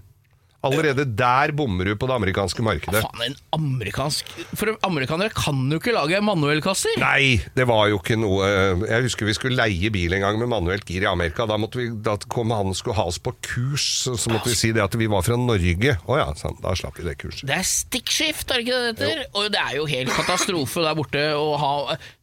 [0.66, 2.98] Allerede der bommer du på det amerikanske markedet.
[3.04, 4.26] Faen, en amerikansk
[4.58, 6.96] For amerikanere kan jo ikke lage manuellkasser.
[6.98, 10.40] Nei, det var jo ikke noe eh, Jeg husker vi skulle leie bil en gang
[10.40, 11.46] med manuelt gir i Amerika.
[11.46, 14.50] Da, måtte vi, da kom han og skulle ha oss på kurs, så, så måtte
[14.50, 15.94] vi si det at vi var fra Norge.
[15.94, 17.46] Å ja, sånn, da slapp vi det kurset.
[17.46, 19.24] Det er stikkskift, er det ikke det det heter?
[19.38, 21.72] Og det er jo helt katastrofe der borte å ha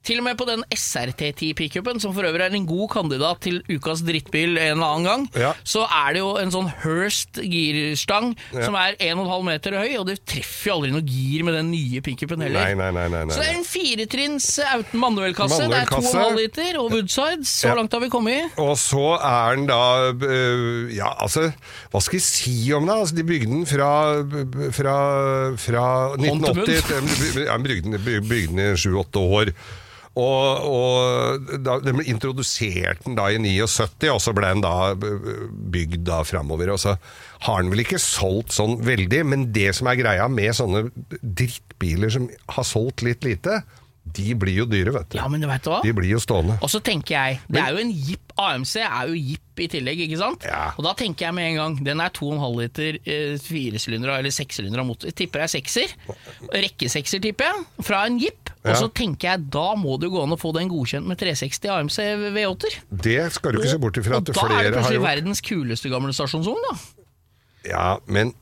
[0.05, 4.03] Til og med på den SRT10-pickupen, som for øvrig er en god kandidat til ukas
[4.05, 5.53] drittbil en eller annen gang, Ja.
[5.65, 8.65] så er det jo en sånn Hurst girstang Ja.
[8.65, 12.01] som er 1,5 meter høy, og det treffer jo aldri noe gir med den nye
[12.05, 12.75] pickupen heller.
[12.75, 13.25] Nei, nei, nei.
[13.33, 15.57] Så det er en firetrinns uten manuellkasse.
[15.57, 16.13] Det er Manuellkasse.
[16.13, 17.41] 2,5 liter og Woodside.
[17.45, 17.73] Så Ja.
[17.75, 18.51] langt har vi kommet.
[18.57, 21.51] Og så er den da øh, Ja, altså,
[21.91, 22.93] hva skal jeg si om det?
[22.95, 24.21] Altså, de bygde den fra,
[24.71, 29.51] fra, fra Hånd til 1980 til ja, bygde den i sju-åtte år.
[30.15, 34.93] Og, og da, Den ble introdusert den da i 79, og så ble den da
[34.95, 36.71] bygd da framover.
[36.71, 36.95] Og så
[37.45, 40.85] har den vel ikke solgt sånn veldig, men det som er greia med sånne
[41.19, 43.59] drittbiler som har solgt litt lite,
[44.15, 45.17] de blir jo dyre, vet du.
[45.19, 45.81] Ja, men du vet hva?
[45.85, 46.57] De blir jo stående.
[46.63, 50.01] Og så tenker jeg, det er jo en Jeep AMC er jo Jeep i tillegg,
[50.05, 50.43] ikke sant?
[50.47, 50.73] Ja.
[50.75, 54.83] Og da tenker jeg med en gang, den er 2,5 liter eh, firesylindere eller sekssylindere
[54.87, 55.13] motor.
[55.15, 55.93] Tipper er sekser.
[56.51, 58.51] Rekkesekser, tipper jeg, fra en Jeep.
[58.65, 61.71] Og så tenker jeg, da må jo gå an å få den godkjent med 360
[61.75, 61.99] AMC
[62.35, 62.79] V8-er.
[63.05, 65.91] Det skal du ikke se bort ifra Og at da er det plutselig verdens kuleste
[65.93, 66.75] gamle stasjonsvogn, da.
[67.65, 68.33] Ja, men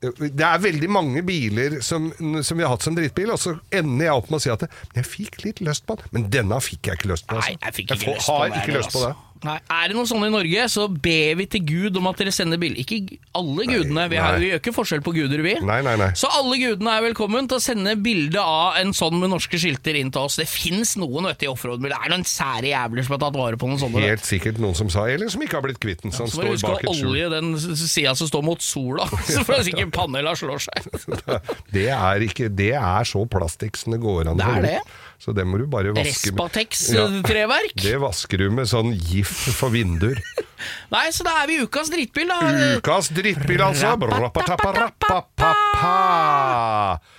[0.00, 2.10] det er veldig mange biler som,
[2.46, 4.62] som vi har hatt som drittbil, og så ender jeg opp med å si at
[4.94, 7.34] jeg fikk litt lyst på den, men denne fikk jeg ikke lyst på.
[7.34, 7.64] Nei, Altså.
[7.66, 9.14] jeg fikk ikke får- lyst på har ikke lyst på det.
[9.46, 12.32] Nei, er det noe sånne i Norge, så ber vi til Gud om at dere
[12.34, 12.80] sender bilder.
[12.82, 15.52] Ikke alle gudene, vi, har, vi gjør ikke forskjell på guder, vi.
[15.62, 16.08] Nei, nei, nei.
[16.18, 19.98] Så alle gudene er velkommen til å sende bilde av en sånn med norske skilter
[20.00, 20.38] inn til oss.
[20.40, 23.22] Det fins noen vet du, i offroad, men det er noen sære jævler som har
[23.26, 24.02] tatt vare på noen sånne.
[24.08, 26.48] Helt sikkert noen som sa, eller som ikke har blitt kvitt den, som Så må
[26.48, 27.12] du står huske bak å et skjul.
[27.12, 27.52] olje den
[27.84, 30.90] sida som står mot sola, så får sikkert panela slår seg.
[31.78, 34.78] Det er, ikke, det er så plastikk som det går an Det er det.
[35.18, 36.30] Så det må du bare vaske.
[36.30, 37.74] Respatex-treverk.
[37.82, 40.20] Det vasker du med sånn gif for vinduer.
[40.94, 42.38] Nei, så da er vi i ukas drittbil, da.
[42.78, 43.96] Ukas drittbil, altså.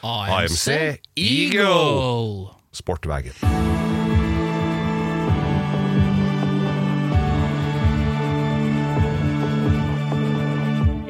[0.04, 0.68] AMC
[1.20, 2.56] Eagle.
[2.72, 3.89] Sportwagen.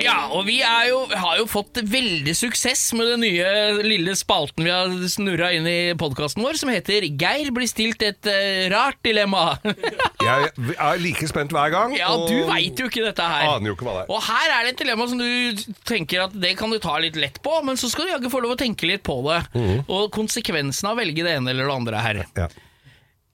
[0.04, 4.72] Ja, og vi jo, har jo fått veldig suksess med den nye lille spalten vi
[4.74, 9.58] har snurra inn i podkasten vår, som heter 'Geir blir stilt et uh, rart dilemma'.
[10.30, 11.96] Jeg er like spent hver gang.
[11.98, 13.56] ja, du veit jo ikke dette her.
[13.56, 14.12] Aner jo ikke hva det er.
[14.14, 17.20] Og her er det et dilemma som du tenker at det kan du ta litt
[17.20, 19.42] lett på, men så skal du jaggu få lov å tenke litt på det.
[19.88, 22.24] Og konsekvensen av å velge det ene eller det andre her.
[22.38, 22.50] Ja.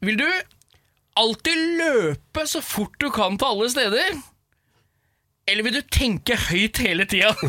[0.05, 0.27] Vil du
[1.19, 4.17] alltid løpe så fort du kan til alle steder?
[5.45, 7.29] Eller vil du tenke høyt hele tida?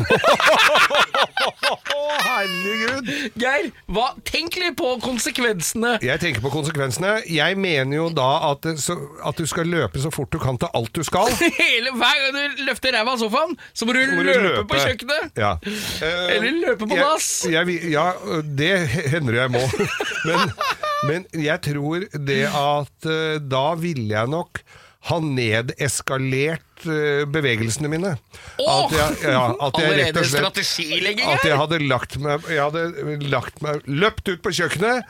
[2.27, 3.07] Herregud!
[3.41, 5.95] Geir, hva, tenk litt på konsekvensene.
[6.05, 7.15] Jeg tenker på konsekvensene.
[7.25, 10.69] Jeg mener jo da at, så, at du skal løpe så fort du kan til
[10.77, 11.33] alt du skal.
[11.57, 14.67] Hele Hver gang du løfter ræva av sofaen, så må du, må du løpe, løpe.
[14.75, 15.41] på kjøkkenet.
[15.41, 15.55] Ja.
[15.65, 17.31] Uh, Eller løpe på jeg- dass.
[17.49, 17.65] Ja,
[18.61, 18.73] det
[19.09, 19.65] hender jeg må.
[20.27, 20.53] Men,
[21.09, 24.61] men jeg tror det at uh, da ville jeg nok
[25.07, 28.13] ha nedeskalert eh, bevegelsene mine.
[28.59, 28.83] Åh!
[28.83, 30.61] At jeg, ja, at jeg rett Allerede og slett
[31.37, 35.07] At jeg hadde lagt meg Jeg hadde lagt meg Løpt ut på kjøkkenet.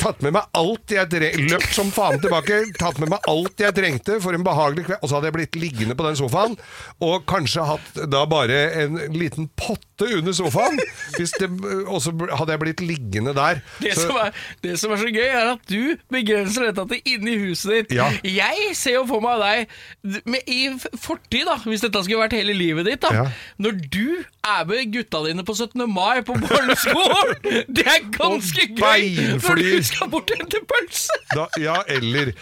[0.00, 3.74] Tatt med meg alt jeg trengte, løpt som faen tilbake, tatt med meg alt jeg
[3.76, 6.56] trengte for en behagelig kveld, og så hadde jeg blitt liggende på den sofaen,
[7.04, 10.80] og kanskje hatt da bare en liten potte under sofaen,
[11.90, 13.60] og så hadde jeg blitt liggende der.
[13.82, 14.32] Det, Så- som er,
[14.62, 17.92] det som er så gøy, er at du begrenser dette til inni huset ditt.
[18.00, 18.08] Ja.
[18.24, 22.54] Jeg ser jo for meg deg med, i fortid, da, hvis dette skulle vært hele
[22.56, 23.00] livet ditt.
[23.04, 23.26] da Ja.
[23.60, 25.84] Når du er med gutta dine på 17.
[25.92, 27.36] mai på barneskolen!
[27.76, 29.36] Det er ganske gøy!
[29.42, 31.20] Når du skal bort og hente pølse!
[31.34, 32.32] Da, ja, eller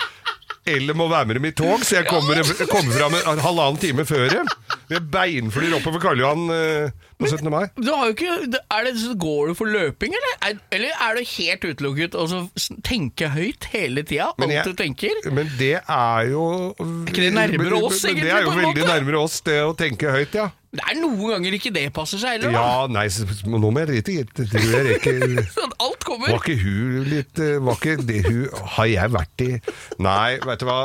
[0.69, 4.05] eller må være med dem i tog, så jeg kommer, kommer fram en halvannen time
[4.05, 4.49] før dem.
[4.91, 7.49] Med beinflyr oppover Karl Johan eh, på 17.
[7.53, 7.63] mai.
[7.77, 10.35] Du har jo ikke, er det, så Går du for løping, eller?
[10.45, 12.43] Er, eller er du helt utelukket og så
[12.85, 14.29] tenke høyt hele tida?
[14.37, 15.23] Alt jeg- du tenker?
[15.33, 16.45] Men det er jo
[16.77, 20.37] ikke det nærmere oss, egentlig, Det er jo veldig nærmere oss, det å tenke høyt,
[20.37, 20.51] ja.
[20.69, 22.53] Det er noen ganger ikke det passer seg heller.
[22.53, 22.59] da.
[22.61, 24.49] Ja, nei, s- nå må jeg drite i det.
[24.53, 25.23] Tror jeg rekker
[25.57, 26.29] Sånn, alt kommer.
[26.35, 28.43] Var ikke hun litt eh, Var ikke det hun
[28.75, 29.49] Har jeg vært i
[30.05, 30.77] Nei, vet du hva.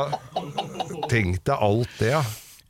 [1.12, 2.22] Tenk deg alt det, ja.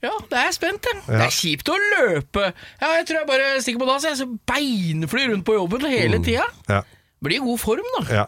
[0.04, 0.98] Ja, det er jeg spent, jeg.
[1.08, 2.42] Det er kjipt å løpe.
[2.82, 4.18] Ja, jeg tror jeg bare stikker på dass, jeg.
[4.20, 6.44] Så beinflyr rundt på jobben hele tida.
[6.68, 6.82] ja.
[7.24, 8.02] Blir i god form, da.
[8.18, 8.24] Ja.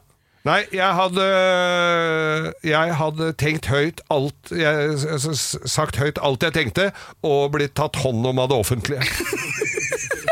[0.47, 1.25] Nei, jeg hadde
[2.67, 4.95] Jeg hadde tenkt høyt alt jeg,
[5.35, 6.91] Sagt høyt alt jeg tenkte,
[7.27, 9.03] og blitt tatt hånd om av det offentlige.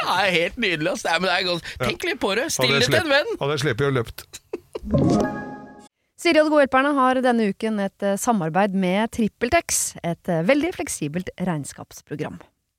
[0.04, 0.90] Det er helt nydelig.
[0.92, 1.02] ass.
[1.08, 1.68] Nei, men det er godt.
[1.80, 2.44] Tenk litt på det.
[2.54, 3.30] Still det til en venn.
[3.40, 4.24] Hadde jeg sluppet å løpt.
[6.20, 10.44] Siri og de gode hjelperne har denne uken et eh, samarbeid med TrippelTex, et eh,
[10.46, 12.38] veldig fleksibelt regnskapsprogram.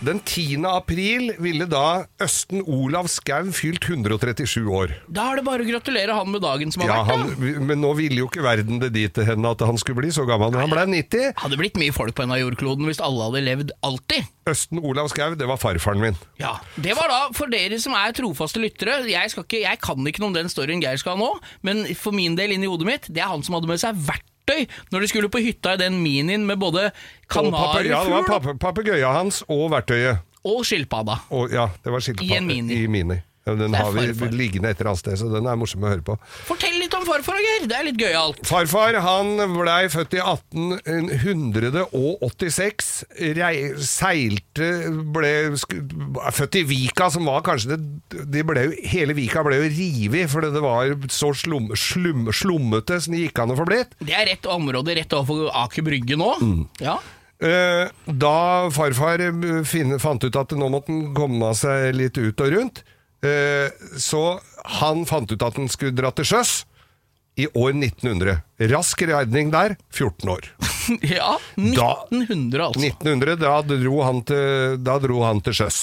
[0.00, 0.62] Den 10.
[0.64, 4.94] april ville da Østen Olav Skau fylt 137 år.
[5.12, 7.10] Da er det bare å gratulere han med dagen som har Ja, vært.
[7.12, 7.64] han, da.
[7.68, 10.24] men nå ville jo ikke verden det dit til henne at han skulle bli så
[10.24, 10.56] gammel.
[10.56, 11.34] Han ble 90.
[11.42, 14.24] Hadde blitt mye folk på en av jordkloden hvis alle hadde levd alltid.
[14.48, 16.16] Østen Olav Skau, det var farfaren min.
[16.40, 20.00] Ja, Det var da, for dere som er trofaste lyttere Jeg, skal ikke, jeg kan
[20.08, 22.88] ikke noe om den storyen Geir skal ha nå, men for min del inni hodet
[22.88, 24.00] mitt, det er han som hadde med seg
[24.50, 26.90] verktøy når de skulle på hytta i den minien med både
[27.30, 28.26] kanarifugl ja, det var
[28.58, 30.26] kanarifugl hans og verktøyet.
[30.44, 31.18] og skilpadda.
[31.36, 32.82] Og, ja, det var skilpadda I en Mini.
[32.84, 33.18] I mini.
[33.48, 34.32] Ja, den har vi farfar.
[34.36, 36.16] liggende et eller annet sted, så den er morsom å høre på.
[36.48, 37.66] Fortell litt om farfar, Geir.
[37.70, 38.42] Det er litt gøyalt.
[38.46, 42.90] Farfar han blei født i 1886.
[43.40, 44.68] Rei, seilte
[45.14, 47.80] ble Født i Vika, som var kanskje det
[48.30, 53.12] de ble Hele Vika ble jo revet fordi det var så slum, slum, slummete som
[53.14, 53.90] det gikk an å få blitt.
[54.02, 56.30] Det er rett område rett overfor Aker Brygge nå.
[56.42, 56.62] Mm.
[56.82, 56.96] Ja.
[57.40, 62.48] Eh, da farfar eh, fant ut at nå måtte han komme seg litt ut og
[62.52, 62.76] rundt,
[64.00, 64.20] så
[64.80, 66.52] han fant ut at han skulle dra til sjøs
[67.40, 68.40] i år 1900.
[68.72, 70.48] Rask redning der, 14 år.
[71.16, 71.36] ja.
[71.76, 72.80] Da- 1900, altså.
[72.90, 75.78] 1900, da dro han til, da dro han til sjøs.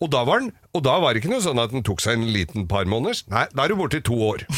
[0.00, 2.16] Og da, var han, og da var det ikke noe sånn at han tok seg
[2.16, 3.22] en liten par måneders.
[3.28, 4.46] Nei, da er du borte i to år.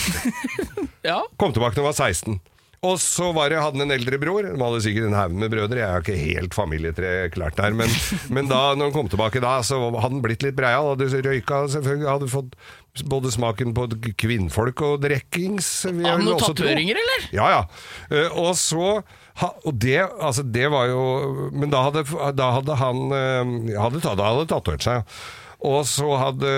[1.03, 1.17] Ja.
[1.35, 2.37] Kom tilbake når han var 16.
[2.83, 4.43] Og så var det, hadde han en eldre bror.
[4.43, 5.79] De hadde sikkert en haug med brødre.
[5.79, 7.77] Jeg har ikke helt familietre klart der.
[7.79, 7.93] Men,
[8.35, 10.91] men da når han kom tilbake da, så hadde han blitt litt breial.
[10.91, 12.09] Hadde røyka selvfølgelig.
[12.11, 12.57] Hadde fått
[13.07, 13.87] både smaken på
[14.19, 15.69] kvinnfolk og drekkings.
[15.87, 17.29] Hadde han noen tatoveringer, eller?
[17.39, 17.63] Ja, ja.
[18.11, 18.97] Eh, og så
[19.39, 21.05] ha, Og det, altså, det var jo
[21.57, 22.03] Men da hadde,
[22.37, 25.07] da hadde han eh, hadde, hadde tatovert seg.
[25.63, 26.49] Og så hadde,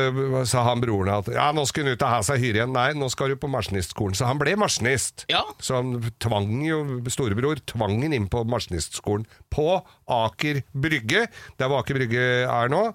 [0.48, 2.72] sa han broren at ja, nå skulle han ut og ha seg hyre igjen.
[2.72, 4.16] Nei, nå skal du på maskinistskolen.
[4.16, 5.26] Så han ble maskinist.
[5.32, 5.42] Ja.
[5.60, 6.78] Så han tvang jo,
[7.12, 9.26] storebror tvang han inn på maskinistskolen.
[9.52, 11.26] På Aker Brygge,
[11.60, 12.86] der hvor Aker Brygge er nå.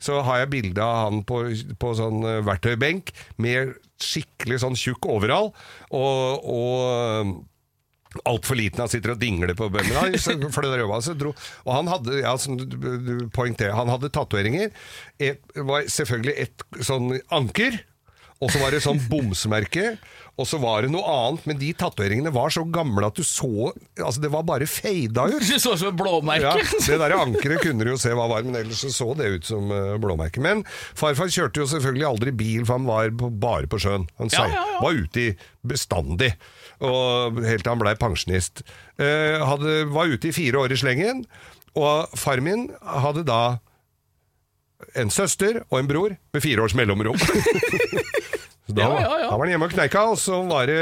[0.00, 1.42] Så har jeg bilde av han på,
[1.82, 3.10] på sånn eh, verktøybenk
[3.42, 5.50] med skikkelig sånn tjukk overall.
[5.90, 7.32] Og, og
[8.24, 8.80] altfor liten.
[8.80, 9.68] Han sitter og dingler på
[11.20, 11.34] dro.
[11.66, 12.64] Og han hadde ja, som du-
[12.98, 13.28] du
[13.76, 14.70] han hadde tatoveringer.
[15.54, 17.80] Var selvfølgelig et sånn anker.
[18.40, 19.96] Og så var det sånn bomsmerke,
[20.38, 21.46] og så var det noe annet.
[21.50, 25.42] Men de tatoveringene var så gamle at du så Altså, det var bare feida ut.
[25.42, 28.46] Det så ut som et Ja, det der ankeret kunne du jo se hva var,
[28.46, 30.42] men ellers så, så det ut som uh, blåmerke.
[30.44, 30.62] Men
[30.98, 34.06] farfar kjørte jo selvfølgelig aldri bil, for han var på, bare på sjøen.
[34.22, 35.28] Han Ja, ja, var ute i
[35.66, 36.32] bestandig,
[36.84, 38.62] og helt til han blei pensjonist.
[39.00, 41.24] Eh, hadde, var ute i fire år i slengen,
[41.78, 43.58] og far min hadde da
[44.98, 47.18] en søster og en bror med fire års mellomrom.
[48.68, 49.28] Så da, Ja, ja, ja.
[49.30, 50.80] da var han hjemme og kneika, og så var det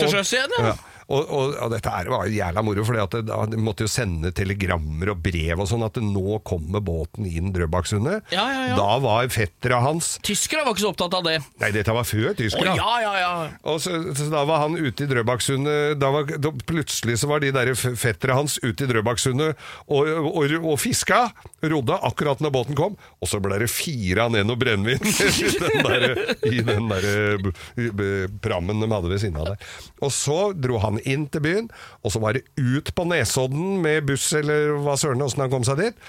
[0.00, 0.72] Til sjøs igjen, ja.
[1.06, 5.20] Og, og, og dette her var jævla moro, for de måtte jo sende telegrammer og
[5.22, 8.24] brev og sånn at nå kommer båten inn Drøbaksundet.
[8.34, 8.78] Ja, ja, ja.
[8.78, 11.36] Da var fettera hans Tyskere var ikke så opptatt av det.
[11.62, 12.72] Nei, dette var før tyskere.
[12.74, 13.30] Oh, ja, ja, ja.
[13.70, 17.44] Og så, så da var han ute i Drøbaksundet da var, da Plutselig så var
[17.44, 19.54] de der fettera hans ute i Drøbaksundet
[19.86, 21.28] og, og, og fiska.
[21.62, 22.98] Rodde akkurat når båten kom.
[23.22, 26.08] Og så ble det fira ned noe brennevin i den der,
[26.50, 27.54] i den der b-
[27.94, 29.70] b- prammen de hadde ved siden av der.
[30.02, 31.72] Og så dro han inn til byen,
[32.02, 35.66] og så var det ut på Nesodden med buss eller hva søren, åssen han kom
[35.66, 36.06] seg dit.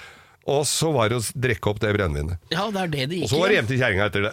[0.47, 2.39] Og så var det å drikke opp det brennevinet.
[2.53, 4.31] Ja, det er det det Og så var det hjem til kjerringa etter det.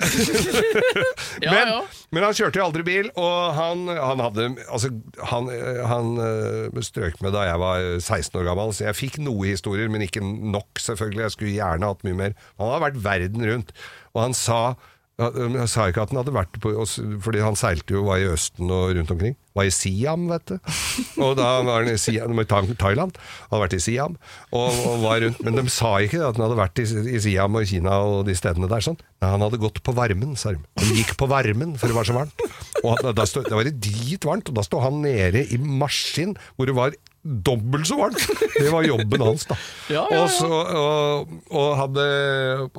[1.42, 1.80] Ja, men, ja.
[2.14, 4.92] men han kjørte jo aldri bil, og han, han hadde Altså,
[5.32, 5.50] han,
[5.90, 9.90] han øh, strøk med da jeg var 16 år gammel, så jeg fikk noe historier,
[9.90, 11.24] men ikke nok, selvfølgelig.
[11.26, 12.38] Jeg skulle gjerne hatt mye mer.
[12.62, 13.74] Han hadde vært verden rundt,
[14.14, 14.61] og han sa
[15.15, 16.73] jeg sa ikke at han hadde vært på
[17.23, 19.37] Fordi han seilte jo, var i Østen og rundt omkring.
[19.55, 20.57] Var i Siam, vet du.
[21.23, 23.15] Og da var han i Siam, Thailand.
[23.15, 24.17] Han hadde vært i Siam
[24.51, 25.39] og, og var rundt.
[25.47, 28.35] Men de sa ikke at han hadde vært i, i Siam og Kina og de
[28.35, 28.83] stedene der.
[28.83, 28.99] sånn.
[29.23, 30.62] Nei, han hadde gått på varmen, sa de.
[30.83, 32.47] Han gikk på varmen, for det var så varmt.
[32.83, 36.75] Og han- stod, det var dritvvarmt, og da sto han nede i maskin hvor det
[36.77, 38.20] var dobbelt så varmt!
[38.55, 39.57] Det var jobben hans, da.
[39.95, 40.22] Ja, ja, ja.
[40.22, 42.05] Og, så, og, og hadde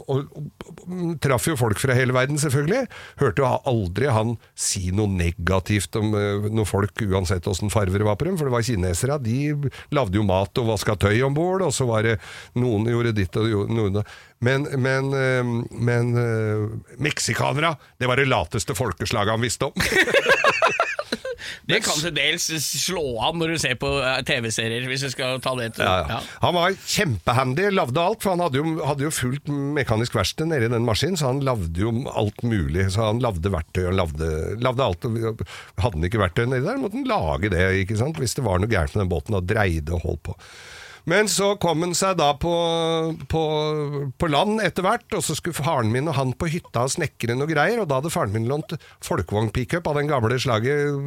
[0.06, 2.86] og, Traff jo folk fra hele verden, selvfølgelig.
[3.22, 8.08] Hørte jo aldri han si noe negativt om eh, noen folk, uansett åssen farver det
[8.08, 9.20] var på dem, for det var kinesere.
[9.26, 12.18] De lagde jo mat og vaska tøy om bord, og så var det
[12.60, 14.02] noen gjorde ditt og noen.
[14.46, 16.66] Men, men, eh, men eh,
[17.02, 19.86] meksikanere, det var det lateste folkeslaget han visste om.
[21.70, 25.40] Det kan til dels slå an når du ser på eh, TV-serier, hvis du skal
[25.44, 26.20] ta det til Ja, ja.
[26.44, 30.70] Han var kjempehandy, lagde alt, for han hadde jo, hadde jo fullt mekanisk verksted nede
[30.70, 32.88] i den maskinen, så han lagde jo alt mulig.
[32.94, 35.06] Så han lagde verktøy, han lagde, alt.
[35.08, 35.44] og
[35.82, 38.20] Hadde han ikke verktøy nedi der, måtte han lage det, ikke sant?
[38.22, 40.38] hvis det var noe gærent med den båten, og dreide og holdt på.
[41.10, 42.54] Men så kom han seg da på,
[43.30, 43.44] på,
[44.18, 47.38] på land etter hvert, og så skulle faren min og han på hytta og snekre
[47.38, 48.74] noe greier, og da hadde faren min lånt
[49.06, 50.98] folkevognpickup av den gamle slaget,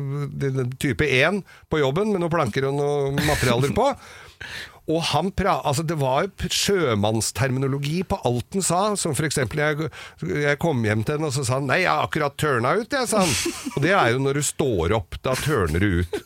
[0.78, 3.92] type 1, på jobben, med noen planker og noen materialer på.
[4.88, 9.90] Og han pra altså det var sjømannsterminologi på alt han sa, som eksempel jeg,
[10.24, 12.88] jeg kom hjem til henne og så sa han, nei, jeg har akkurat tørna ut,
[12.88, 13.34] jeg, sa han.
[13.74, 16.20] Og det er jo når du står opp, da tørner du ut.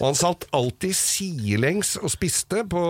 [0.00, 2.84] Og han satt alltid sidelengs og spiste på,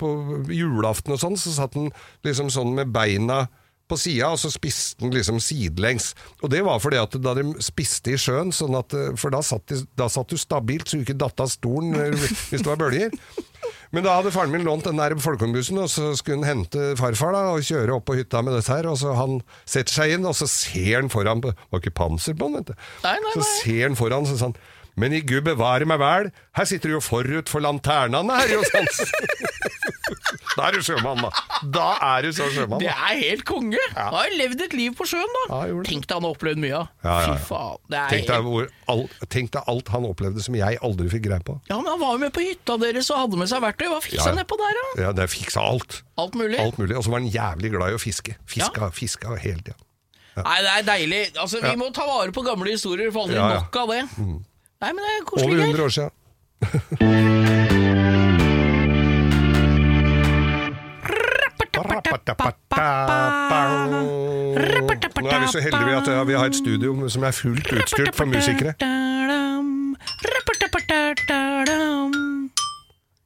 [0.00, 0.12] på
[0.52, 1.92] julaften og sånn, så satt han
[2.26, 3.44] liksom sånn med beina
[3.92, 6.12] på sida, og så spiste han liksom sidelengs.
[6.40, 9.66] Og det var fordi at da de spiste i sjøen, sånn at, for da satt,
[9.72, 12.16] de, da satt du stabilt, så du ikke datt av stolen eh,
[12.50, 13.12] hvis det var bølger.
[13.92, 17.34] Men da hadde faren min lånt den der folkevognbussen, og så skulle han hente farfar
[17.36, 18.88] da, og kjøre opp på hytta med dette her.
[18.88, 21.98] Og så han setter seg inn, og så ser han foran på Det var ikke
[22.00, 22.86] panser på han, vet du.
[23.04, 23.34] Nei, nei, nei.
[23.36, 24.56] Så ser han foran, så han
[25.00, 26.26] Men i gud bevare meg vel,
[26.58, 28.88] her sitter du jo forut for lanternene her, jo, sånn.
[30.56, 31.30] Da er du sjømann, da.
[31.72, 33.80] Da er du så sjømann, Det er helt konge!
[33.96, 35.62] Han har levd et liv på sjøen, da.
[35.70, 35.78] Ja.
[35.88, 36.90] Tenk deg han har opplevd mye av.
[37.06, 37.36] Ja, ja, ja.
[37.40, 37.80] Fy faen.
[37.88, 38.74] Det er Tenk deg, helt...
[38.92, 41.56] alt, tenk deg alt han opplevde som jeg aldri fikk greie på.
[41.72, 43.88] Ja, men Han var jo med på hytta deres og hadde med seg verktøy.
[43.94, 44.28] Hva fiksa Ja, ja.
[44.28, 44.84] han nedpå der, da?
[45.06, 46.02] Ja, det fiksa alt.
[46.20, 46.60] Alt mulig?
[46.60, 46.98] Alt mulig.
[47.00, 48.36] Og så var han jævlig glad i å fiske.
[48.44, 49.78] Fiska, fiska hele tida.
[50.36, 51.22] Nei, det er deilig.
[51.36, 51.76] Altså, Vi Ja.
[51.80, 53.60] må ta vare på gamle historier, for aldri Ja, ja.
[53.64, 54.02] nok av det.
[54.82, 56.10] Nei, men det er Over 100 år siden.
[65.22, 68.24] Nå er vi så heldige at vi har et studio som er fullt utstyrt for
[68.24, 68.74] musikere.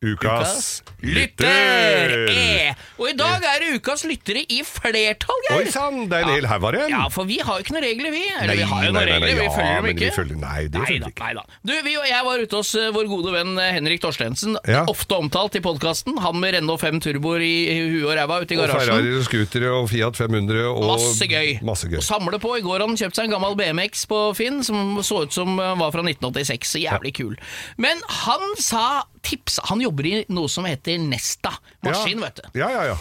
[0.04, 2.26] Ukas lytter!
[2.28, 2.74] E.
[3.00, 5.70] Og i dag er det ukas lyttere i flertall, Oi Geir.
[5.72, 6.90] sann, det er en hel haug av dem!
[6.92, 8.20] Ja, for vi har jo ikke noen regler, vi.
[8.36, 10.10] Eller Nei, vi har jo noen nei, nei, regler, vi ja, følger dem ikke.
[10.18, 11.24] følger- nei, det følger ikke.
[11.30, 11.44] neida.
[11.64, 14.82] Du, vi og jeg var ute hos eh, vår gode venn eh, Henrik Torstensen, Ja.
[14.92, 16.20] ofte omtalt i podkasten.
[16.26, 18.92] Han med Renault 5 turboer i huet og ræva ute i garasjen.
[18.92, 19.00] Og.
[19.00, 21.56] Ferrari scootere og Fiat 500 og Masse gøy.
[21.64, 21.98] Masse gøy.
[22.02, 22.52] Og samle på.
[22.60, 25.56] I går hadde han kjøpt seg en gammel BMX på Finn som så ut som
[25.58, 26.68] eh, var fra 1986.
[26.76, 27.34] Så jævlig kul.
[27.80, 31.52] Men han sa tips Han jobber i noe som heter Nesta
[31.84, 32.28] maskin, ja.
[32.30, 32.58] vet du.
[32.62, 32.96] Ja, ja, ja.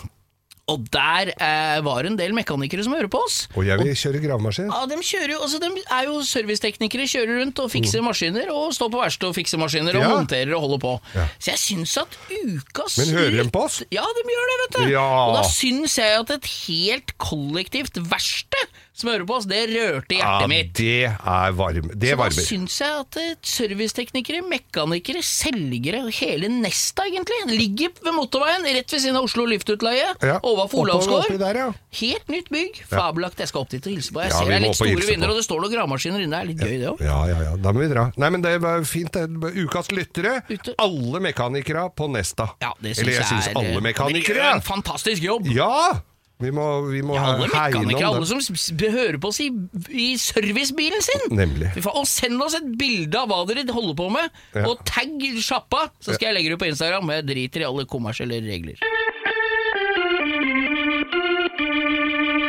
[0.66, 3.36] Og der eh, var en del mekanikere som hører på oss.
[3.54, 4.72] Og jeg vil kjøre gravemaskin.
[4.74, 8.72] Ja, de, kjører jo, altså, de er jo serviceteknikere, kjører rundt og fikser maskiner, og
[8.74, 10.10] står på verksted og fikser maskiner, og Mm.
[10.10, 10.16] Ja.
[10.18, 10.94] monterer og holder på.
[11.14, 11.28] Ja.
[11.38, 13.78] Så jeg syns at ukas Men hører de på oss?
[13.94, 14.90] Ja, de gjør det, vet du.
[14.96, 15.06] Ja.
[15.28, 19.46] Og da syns jeg at et helt kollektivt verksted som hører på oss.
[19.50, 20.74] Det rørte hjertet mitt.
[20.80, 21.90] det er varm.
[21.94, 22.46] Det Så da varmer.
[22.48, 29.04] syns jeg at eh, serviceteknikere, mekanikere, selgere, hele Nesta egentlig, ligger ved motorveien rett ved
[29.04, 31.36] siden av Oslo Luftutleie, Ja, overfor Olavsgård.
[31.56, 31.68] ja.
[32.00, 32.82] Helt nytt bygg.
[32.90, 33.46] Fabelaktig.
[33.46, 34.22] Jeg skal opp dit og hilse på.
[34.24, 36.32] Jeg Ja, ser det er litt store vinduer, og det står noen gravemaskiner inne.
[36.32, 37.04] Det er litt gøy, det òg.
[37.06, 37.56] Ja, ja, ja.
[37.58, 38.08] Da må vi dra.
[38.18, 39.12] Nei, men det var fint.
[39.16, 40.42] Ukas lyttere.
[40.50, 40.76] Ute.
[40.80, 42.50] Alle mekanikere på Nesta.
[42.62, 44.34] Ja, det Eller jeg Eller syns jeg er alle mekanikere.
[44.36, 45.48] Det gjør en fantastisk jobb.
[45.52, 46.02] Ja!
[46.44, 48.58] Vi må, vi må Ja, alle mekanikere, alle som
[48.92, 49.48] hører på oss i,
[49.96, 51.24] i servicebilen sin.
[51.32, 51.70] Nemlig.
[51.94, 54.66] Og send oss et bilde av hva dere holder på med, Ja.
[54.68, 57.14] og tagg sjappa, så skal jeg legge det ut på Instagram.
[57.16, 58.76] Jeg driter i alle kommersielle regler.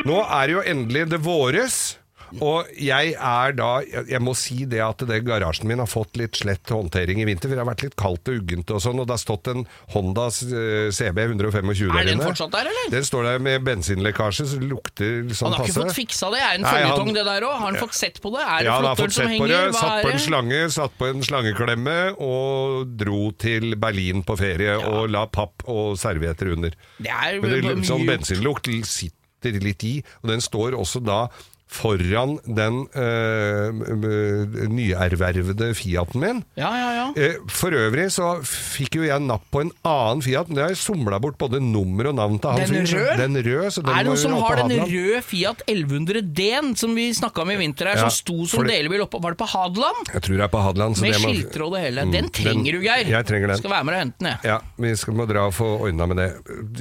[0.07, 1.79] Nå er det jo endelig det våres.
[2.43, 6.37] Og jeg er da Jeg må si det at det garasjen min har fått litt
[6.39, 7.49] slett håndtering i vinter.
[7.49, 9.65] For det har vært litt kaldt og uggent og sånn, og det har stått en
[9.95, 12.91] Honda eh, CB 125 Er den fortsatt der, eller?
[12.93, 16.43] Den står der med bensinlekkasje, så det lukter sånn Han har ikke fått fiksa det.
[16.43, 17.57] Er en føljetong, det der òg?
[17.57, 18.45] Har han fått sett på det?
[18.45, 21.11] Er det Ja, han har fått sett på det, satt på en slange, satt på
[21.13, 26.77] en slangeklemme og dro til Berlin på ferie og la papp og servietter under.
[26.99, 31.27] Det er Men det, sånn bensinlukt sitter litt i, og den står også da
[31.69, 36.39] foran den øh, nyervervede Fiaten min.
[36.57, 37.07] Ja, ja, ja.
[37.17, 40.73] Eh, For øvrig så fikk jo jeg napp på en annen Fiat, men det har
[40.75, 43.03] jeg somla bort både nummer og navn til han Den røde?
[43.11, 43.19] rød?
[43.21, 47.09] Den rød, så den Er det noen som har den røde Fiat 1100D-en som vi
[47.19, 49.49] snakka om i vinter her, Ja, som sto som det- delebil oppå Var det på
[49.51, 50.13] Hadeland?
[50.15, 50.97] Jeg tror det er på Hadeland.
[50.97, 52.05] så Med skilter og det hele.
[52.07, 53.07] Mm, Den trenger du, Geir.
[53.11, 53.57] Jeg trenger den.
[53.59, 54.39] Skal være med deg og hente den, jeg.
[54.45, 56.31] Ja, vi skal må dra og få ordna med det.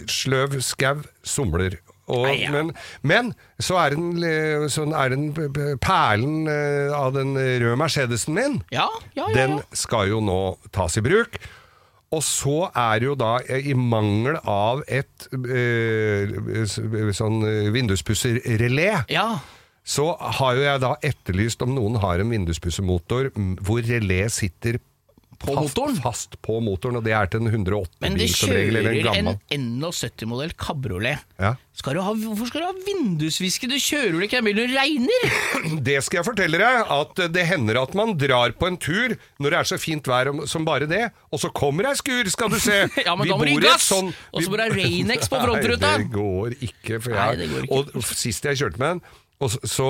[0.08, 1.78] Sløv skau somler.
[2.06, 2.52] Og, Nei, ja.
[2.54, 5.32] men, men så er den, eh, sånn er den
[5.82, 8.60] perlen eh, av den røde Mercedesen min.
[8.74, 8.86] Ja,
[9.18, 9.30] ja, ja.
[9.34, 10.40] Den skal jo nå
[10.76, 11.40] tas i bruk.
[12.14, 16.62] Og så er det jo da, eh, i mangel av et øh,
[17.18, 17.42] sånn
[17.74, 19.28] vinduspusserrelé, ja.
[19.82, 23.34] så har jo jeg da etterlyst om noen har en vinduspussermotor
[23.66, 24.95] hvor relé sitter På
[25.42, 25.96] fast, motoren?
[26.04, 28.94] fast på motoren, og det er til en 108-bil Men det som regel, Men det
[29.04, 29.38] kjører en gammel.
[29.52, 31.24] 71-modell kabriolet.
[31.42, 31.52] Ja.
[31.76, 33.68] Skal ha, hvorfor skal du ha vindusviske?
[33.68, 35.28] Du kjører vel ikke en bil det regner?
[35.90, 39.50] Det skal jeg fortelle deg, at det hender at man drar på en tur når
[39.52, 42.60] det er så fint vær som bare det, og så kommer ei skur, skal du
[42.64, 42.80] se.
[43.06, 43.90] Ja, men Vi da må du gi gass!
[43.92, 45.92] sånn- Og så må du ha vi- på frontruta.
[45.98, 47.02] Nei, det går ikke.
[47.04, 47.82] For Nei, jeg, det går ikke.
[48.00, 49.06] Og sist jeg kjørte med den,
[49.52, 49.88] så, så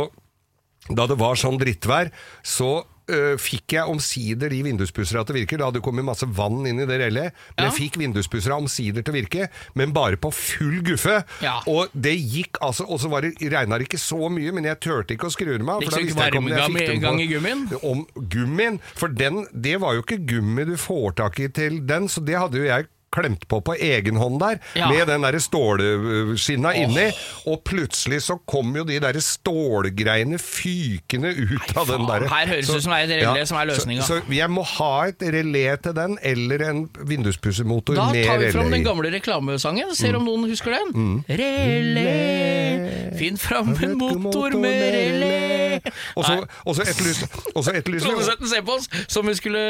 [0.89, 2.09] da det var sånn drittvær,
[2.45, 2.71] så
[3.09, 5.57] øh, fikk jeg omsider de vinduspusserne til å virke.
[5.57, 7.33] Det hadde kommet masse vann inn i det rellet.
[7.57, 7.71] Men Ja.
[7.71, 11.23] jeg fikk vinduspusserne omsider til å virke, men bare på full guffe.
[11.41, 11.61] Ja.
[11.67, 14.79] Og det gikk altså Og så var det, regna det ikke så mye, men jeg
[14.79, 15.81] turte ikke å skru dem av.
[15.83, 17.83] For da gikk visste jeg ikke om jeg varmegang fikk dem på- i gummien?
[17.83, 18.79] Om gummien.
[18.95, 22.35] For den, det var jo ikke gummi du får tak i til den, så det
[22.37, 24.89] hadde jo jeg klemt på på egen hånd der, Ja.
[24.91, 27.07] med den der stålskinna inni,
[27.47, 32.33] og plutselig så kom jo de der stålgreiene fykende ut av den derre der.
[32.35, 34.01] her høres det ut som det er et relé som er løsninga.
[34.05, 38.51] Så, så jeg må ha et relé til den, eller en vinduspussermotor Da tar vi
[38.51, 40.19] fram den gamle reklamesangen, ser Mm.
[40.19, 41.23] om noen husker den.
[41.27, 45.81] Relé, finn fram en motor med relé.
[46.15, 49.63] Og så, etterlyser Produsenten ser på oss som, vi skulle,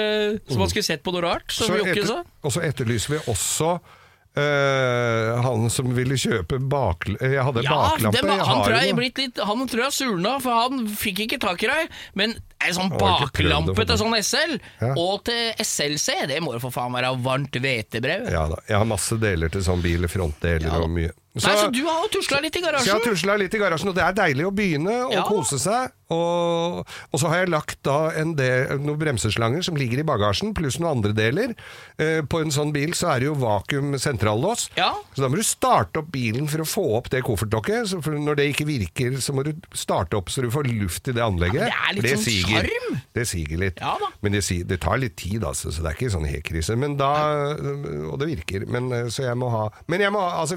[0.49, 2.19] som han skulle sett på noe rart, som Så Jokke sa.
[2.45, 3.75] Og så etterlyser vi også
[4.35, 7.05] Uh, han som ville kjøpe bak...
[7.21, 8.19] Jeg hadde Ja, baklampe.
[8.19, 11.39] den, jeg han, tror jeg blitt litt, han tror jeg surna, for han fikk ikke
[11.39, 11.93] tak i deg.
[12.19, 14.91] Men en sånn baklampe til sånn SL, Ja.
[14.99, 18.27] og til SLC, det må jo for faen være varmt hvetebrød.
[18.35, 21.15] Ja da, jeg har masse deler til sånn bil, frontdeler Ja og mye.
[21.35, 22.85] Nei, så du har jo tusla litt i garasjen?
[22.85, 25.23] Så jeg har tusla litt i garasjen, og det er deilig å begynne å Ja.
[25.27, 25.91] kose seg.
[26.13, 30.51] Og, og så har jeg lagt da en del, noen bremseslanger som ligger i bagasjen,
[30.53, 31.55] pluss noen andre deler.
[31.97, 34.91] Eh, på en sånn bil så er det jo vakuum sentrallås, Ja.
[35.15, 37.95] så da må du starte opp bilen for å få opp det koffertdokket.
[38.05, 41.23] Når det ikke virker, så må du starte opp så du får luft i det
[41.25, 41.67] anlegget.
[41.73, 42.69] Ja, det er litt sånn siger.
[42.69, 43.01] sjarm.
[43.15, 43.81] Det siger litt.
[43.81, 44.11] Ja da.
[44.21, 46.77] Men det, det tar litt tid, altså, så det er ikke sånn helt krise.
[46.77, 47.11] Men da,
[48.13, 48.67] og det virker.
[48.69, 50.55] Men, eh, så jeg må ha Men jeg må ha, altså,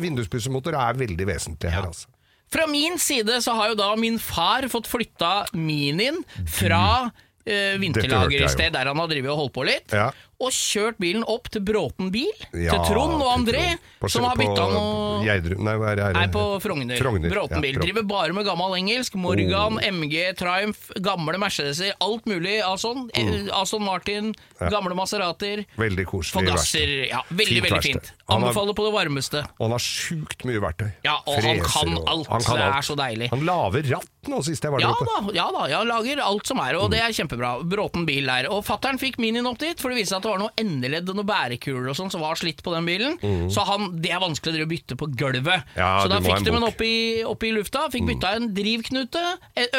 [0.68, 2.08] vinduspussermotor er veldig vesentlig her, altså.
[2.48, 7.10] Fra min side så har jo da min far fått flytta Minien fra
[7.44, 10.10] eh, hørte jeg vinterlagersted der han har drevet og holdt på litt, Ja.
[10.40, 13.78] Og kjørt bilen opp til Bråten bil, Ja, til Trond og André.
[13.98, 16.12] På- som har bytta noe Gjerdrum Nei, er?
[16.14, 16.96] Nei, på Frogner.
[17.00, 17.74] Frogner, Bråten ja, bil.
[17.82, 19.16] Driver bare med gammel engelsk.
[19.18, 21.92] Morgan, MG, Triumph, gamle Mercedeser.
[22.00, 23.08] Alt mulig av sånn.
[23.18, 23.48] Mm.
[23.58, 24.30] Aston Martin,
[24.70, 25.64] gamle Maserater.
[25.76, 26.36] Veldig koselig.
[26.38, 27.08] Forgasser.
[27.10, 28.12] Ja, veldig, Fint veldig fint.
[28.28, 29.42] Han har- Anbefaler på det varmeste.
[29.58, 30.92] Og han har sjukt mye verktøy.
[31.04, 32.26] Ja, og han kan alt.
[32.28, 32.84] Han kan Det er alt.
[32.84, 33.30] så deilig.
[33.30, 35.26] Han lager ratt nå, sist jeg var der Ja oppe.
[35.26, 37.52] da, ja da, jeg lager alt som er, og det er kjempebra.
[37.68, 38.46] Bråten bil der.
[38.52, 41.08] Og fattern fikk minien opp dit, for det viste seg at det var noe endeledd
[41.08, 43.16] og noe bærekuler og sånn som var slitt på den bilen.
[43.52, 45.64] Så han, det er vanskelig å bytte på gulvet.
[45.72, 45.78] Mm.
[45.78, 46.58] Ja, så da fikk de den.
[46.60, 46.68] Mm.
[46.68, 46.94] opp i,
[47.26, 47.86] opp i lufta.
[47.92, 49.24] Fikk bytta en drivknute,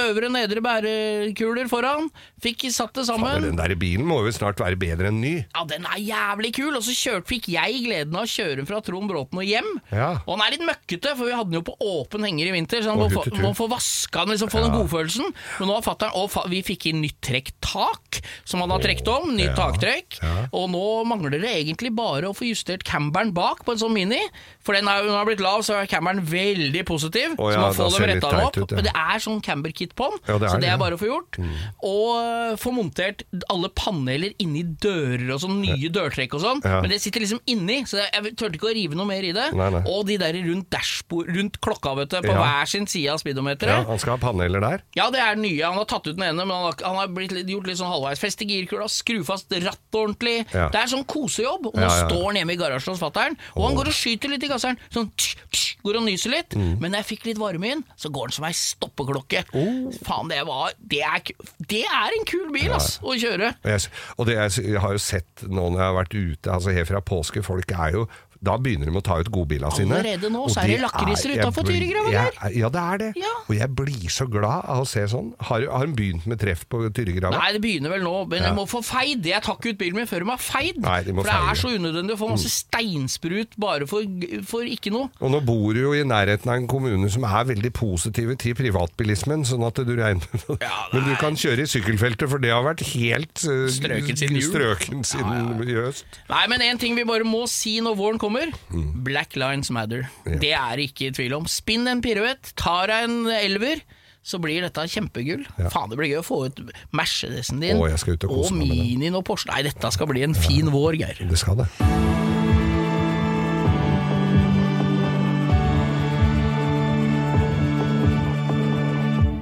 [0.01, 2.09] øvre og nedre bærekuler foran.
[2.41, 3.27] Fikk satt det sammen.
[3.29, 3.49] sammen.
[3.49, 5.33] den der bilen må jo snart være bedre enn ny.
[5.43, 6.71] Ja, den er jævlig kul.
[6.77, 9.69] Og så kjørt, fikk jeg gleden av å kjøre den fra Trond Bråten og hjem.
[9.91, 10.11] Ja.
[10.25, 12.83] Og den er litt møkkete, for vi hadde den jo på åpen henger i vinter.
[12.85, 15.33] Så man må, få, må få vaska den, liksom få den godfølelsen.
[15.59, 19.33] Men nå har fatter'n Og vi fikk inn nytt trekktak, som han har trukket om.
[19.35, 20.19] Nytt taktrekk.
[20.53, 24.19] Og nå mangler det egentlig bare å få justert camberen bak på en sånn Mini.
[24.63, 27.35] For den har, har blitt lav, så er camberen veldig positiv.
[27.39, 28.57] Å så man får dem retta den opp.
[28.57, 28.75] ut, ja.
[28.79, 30.75] Men det er sånn camberkit på den, Ja, det så det er.
[30.77, 30.83] Mm.
[30.83, 31.39] bare å få gjort.
[31.83, 36.61] Og øh, få montert alle paneler inni dører og sånn, nye dørtrekk og sånn.
[36.63, 36.81] Ja.
[36.83, 39.49] Men det sitter liksom inni, så jeg turte ikke å rive noe mer i det.
[39.57, 39.83] Nei, nei.
[39.89, 42.39] Og de der rundt dashbord, rundt klokka, vet du, på Ja.
[42.43, 43.85] hver sin side av Ja, speedometeret.
[43.89, 44.83] han skal ha paneler der.
[44.95, 45.63] Ja, det er den nye.
[45.65, 47.91] Han har tatt ut den ene, men han har, han har blitt, gjort litt sånn
[47.91, 48.19] halvveis.
[48.21, 50.28] Feste girkula, skru fast rattet ordentlig.
[50.53, 50.67] Ja.
[50.73, 51.69] Det er sånn kosejobb.
[51.71, 54.45] Og nå står han hjemme i garasjen hos fatter'n, og han går og skyter litt
[54.45, 54.79] i gasseren.
[54.93, 56.57] Sånn tsk, tsk, går og nyser litt.
[56.57, 56.71] Mm.
[56.81, 59.45] Men når jeg fikk litt varme inn, så går han som ei stoppeklokke.
[59.57, 59.89] Oh.
[60.05, 61.33] Faen, det var det er,
[61.71, 63.53] det er en kul bil, ass, å kjøre.
[63.63, 66.55] Og jeg, og det jeg, jeg har jo sett nå når jeg har vært ute,
[66.55, 68.07] altså helt fra påske, folk er jo
[68.41, 69.97] da begynner de å ta ut godbilene sine.
[69.99, 71.33] Allerede nå Og så er det de lakriser
[71.69, 72.51] Tyregrava jeg- der.
[72.55, 73.09] Ja, det er det.
[73.19, 73.33] Ja.
[73.49, 75.33] Og jeg blir så glad av å se sånn.
[75.39, 77.37] Har, har de begynt med treff på Tyregrava?
[77.37, 79.25] Nei, det begynner vel nå, men jeg må få feid.
[79.25, 80.79] Jeg tar ikke ut bilen min før de har feid.
[80.79, 84.07] Nei, de må for det er så unødvendig å få masse steinsprut bare for,
[84.47, 85.09] for ikke noe.
[85.19, 88.55] Og nå bor du jo i nærheten av en kommune som er veldig positive til
[88.55, 90.27] privatbilismen, sånn at du regner
[90.61, 94.39] Ja, Men du kan kjøre i sykkelfeltet, for det har vært helt uh, Strøken siden
[94.39, 94.47] jul.
[94.47, 96.05] strøken siden i høst.
[96.29, 98.28] Nei, men en ting vi bare må si når våren kommer.
[98.69, 98.91] Mm.
[99.05, 100.07] Black Lines Matter.
[100.25, 101.47] Det er ikke i tvil om.
[101.49, 103.81] Spinn en piruett, ta deg en elver.
[104.29, 105.45] Så blir dette kjempegull.
[105.71, 106.59] Faen, det blir gøy å få ut
[106.95, 107.79] Mercedesen din.
[107.79, 108.61] Å, jeg skal ut og den.
[108.61, 109.49] Minien og Porsche.
[109.53, 111.23] Nei, dette skal bli en fin vår, Geir.
[111.31, 111.71] Det skal det.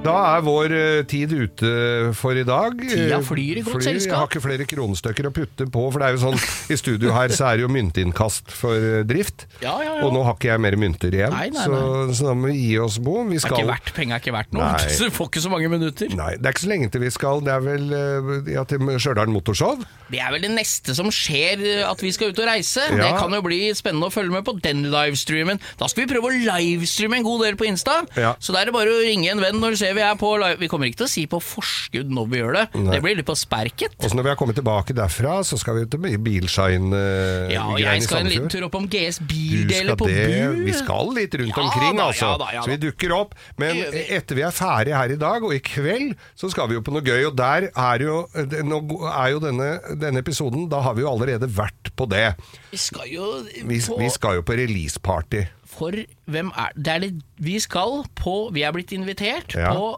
[0.08, 1.70] Da er vår eh, tid ute
[2.16, 2.78] for i dag.
[2.88, 4.16] Tida flyr i godt Jeg selskap.
[4.22, 6.38] har ikke flere kronestykker å putte på, for det er jo sånn
[6.72, 9.46] i studio her så er det jo myntinnkast for eh, drift.
[9.62, 10.06] Ja, ja, ja.
[10.06, 11.78] Og nå har ikke jeg mer mynter igjen, Nei, nei, Så,
[12.18, 13.18] så da må vi gi oss, Bo.
[13.28, 15.52] Vi Det er ikke verdt, penger er ikke verdt noe, så du får ikke så
[15.52, 16.12] mange minutter.
[16.18, 17.44] Nei, det er ikke så lenge til vi skal.
[17.44, 19.82] Det er vel eh, ja, til Stjørdal Motorshow.
[20.08, 22.86] Det er vel det neste som skjer, at vi skal ut og reise.
[22.88, 22.96] Ja.
[23.02, 25.60] Det kan jo bli spennende å følge med på den livestreamen.
[25.80, 28.00] Da skal vi prøve å livestreame en god del på Insta.
[28.16, 28.32] Ja.
[28.40, 30.30] Så da er det bare å ringe en venn når du ser vi er på.
[30.60, 32.64] Vi kommer ikke til å si på forskudd når vi gjør det.
[32.88, 33.96] Det blir litt på sperket.
[33.98, 37.64] Og så når vi har kommet tilbake derfra, så skal vi til Bilshine uh, Ja,
[37.72, 40.08] og jeg skal en liten tur opp om GS Bildeler på.
[40.08, 40.62] Bu.
[40.68, 42.32] Vi skal litt rundt Ja omkring, da, altså.
[42.40, 43.36] da, ja Så vi dukker opp.
[43.60, 44.04] Men vi.
[44.16, 46.94] etter vi er ferdig her i dag, og i kveld, så skal vi jo på
[46.94, 47.28] noe gøy.
[47.30, 48.22] Og der er jo,
[48.68, 52.32] nå er jo denne, denne episoden Da har vi jo allerede vært på det.
[52.72, 55.46] Vi skal jo Vi, på vi skal jo på releaseparty.
[55.68, 55.92] For
[56.26, 56.92] hvem er det?
[56.94, 57.10] er det
[57.44, 59.74] Vi skal på Vi er blitt invitert Ja.
[59.76, 59.96] på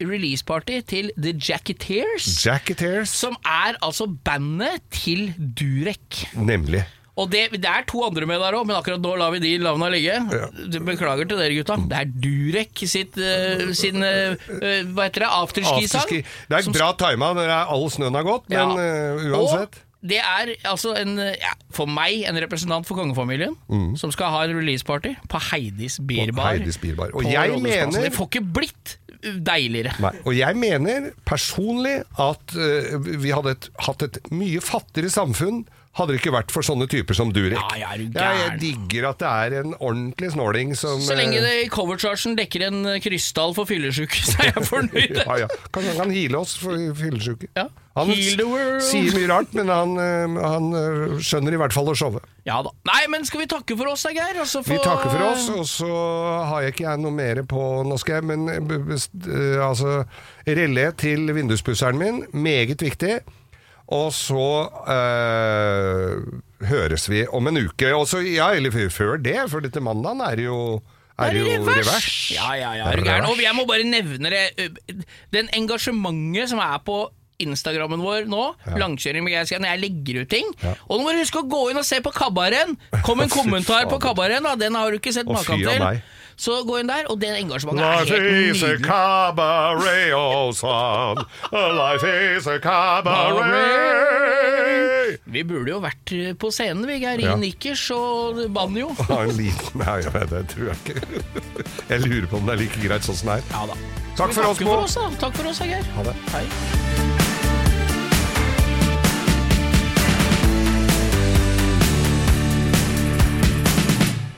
[0.00, 2.26] releaseparty til The Jacketeers.
[2.44, 6.24] Jacketeers, Som er altså bandet til Durek.
[6.34, 6.82] nemlig.
[7.20, 9.50] Og det, det er to andre med der òg, men akkurat nå lar vi de
[9.60, 10.14] navna ligge.
[10.86, 11.76] Beklager til dere gutta.
[11.90, 14.38] Det er Durek sitt, uh, sin eh,
[14.94, 15.28] Hva heter det?
[15.28, 16.06] Afterski-sang.
[16.06, 16.22] Afterski.
[16.48, 19.82] Det er bra tima når all snøen har gått, men eh, uansett.
[19.82, 23.52] Og det er altså en, ja, for meg en representant for kongefamilien
[24.00, 26.54] som skal ha en releaseparty på Heidis Bierbar.
[26.54, 26.60] Mm.
[26.62, 27.12] Heidis Bierbar.
[27.14, 29.92] Og jeg mener- Det får ikke blitt deiligere.
[30.00, 35.66] Nei, og jeg mener personlig at uh, vi hadde et, hatt et mye fattigere samfunn
[35.98, 37.56] hadde det ikke vært for sånne typer som Durek.
[37.58, 41.16] Ja, ja, er du jeg, jeg digger at det er en ordentlig snåling som Så
[41.18, 45.18] lenge eh, det i coverchargen dekker en eh, krystall for fyllesyke, så er jeg fornøyd.
[45.24, 45.48] ja, ja.
[45.74, 47.50] Kan, han kan heale oss for fyllesyke.
[47.58, 47.66] Ja.
[47.98, 48.84] Han Heal the world.
[48.86, 50.70] sier mye rart, men han, eh, han
[51.26, 52.22] skjønner i hvert fall å showe.
[52.46, 52.70] Ja da.
[52.86, 54.38] Nei, men skal vi takke for oss da, Geir?
[54.44, 55.90] Altså, Vi takker for oss, og så
[56.52, 58.46] har jeg ikke jeg noe mer på Nå skal jeg, men
[59.60, 60.04] altså
[60.46, 63.18] Relé til vinduspusseren min, meget viktig.
[63.90, 64.46] Og så
[64.94, 66.20] eh,
[66.70, 67.92] høres vi om en uke.
[67.96, 70.58] Også, ja, eller før det, for til mandagen er jo
[71.20, 72.10] er jo revers.
[72.32, 72.90] Ja, ja, ja.
[72.90, 73.26] Det er gæren?
[73.28, 74.70] Og jeg må bare nevne det.
[75.34, 77.02] Den engasjementet som er på
[77.40, 78.40] Instagrammen vår nå,
[78.80, 80.48] langkjøring med Geir når jeg legger ut ting.
[80.88, 82.76] Og nå må du huske å gå inn og se på Kabaren!
[83.06, 84.56] Kom en kommentar på Kabaren, da.
[84.60, 86.02] Den har du ikke sett maken til.
[86.40, 88.86] Så gå inn der, og det engasjementet Life er helt is a nydelig.
[88.86, 91.20] cabaret, oh son.
[91.52, 92.06] Life
[92.38, 92.56] is a
[93.90, 95.20] cabaret.
[95.30, 97.20] Vi burde jo vært på scenen, vi, Geir.
[97.20, 97.34] Ja.
[97.36, 98.88] I nikkers og banjo.
[99.10, 100.96] Ha en liten Nei, jeg vet det tror jeg ikke.
[101.90, 103.46] Jeg lurer på om det er like greit sånn som det er.
[103.52, 103.78] Ja da.
[104.16, 105.06] Takk for oss, for oss, da.
[105.22, 105.84] Takk for oss, da, Geir.
[105.98, 106.16] Ha det.
[106.34, 107.09] Hei.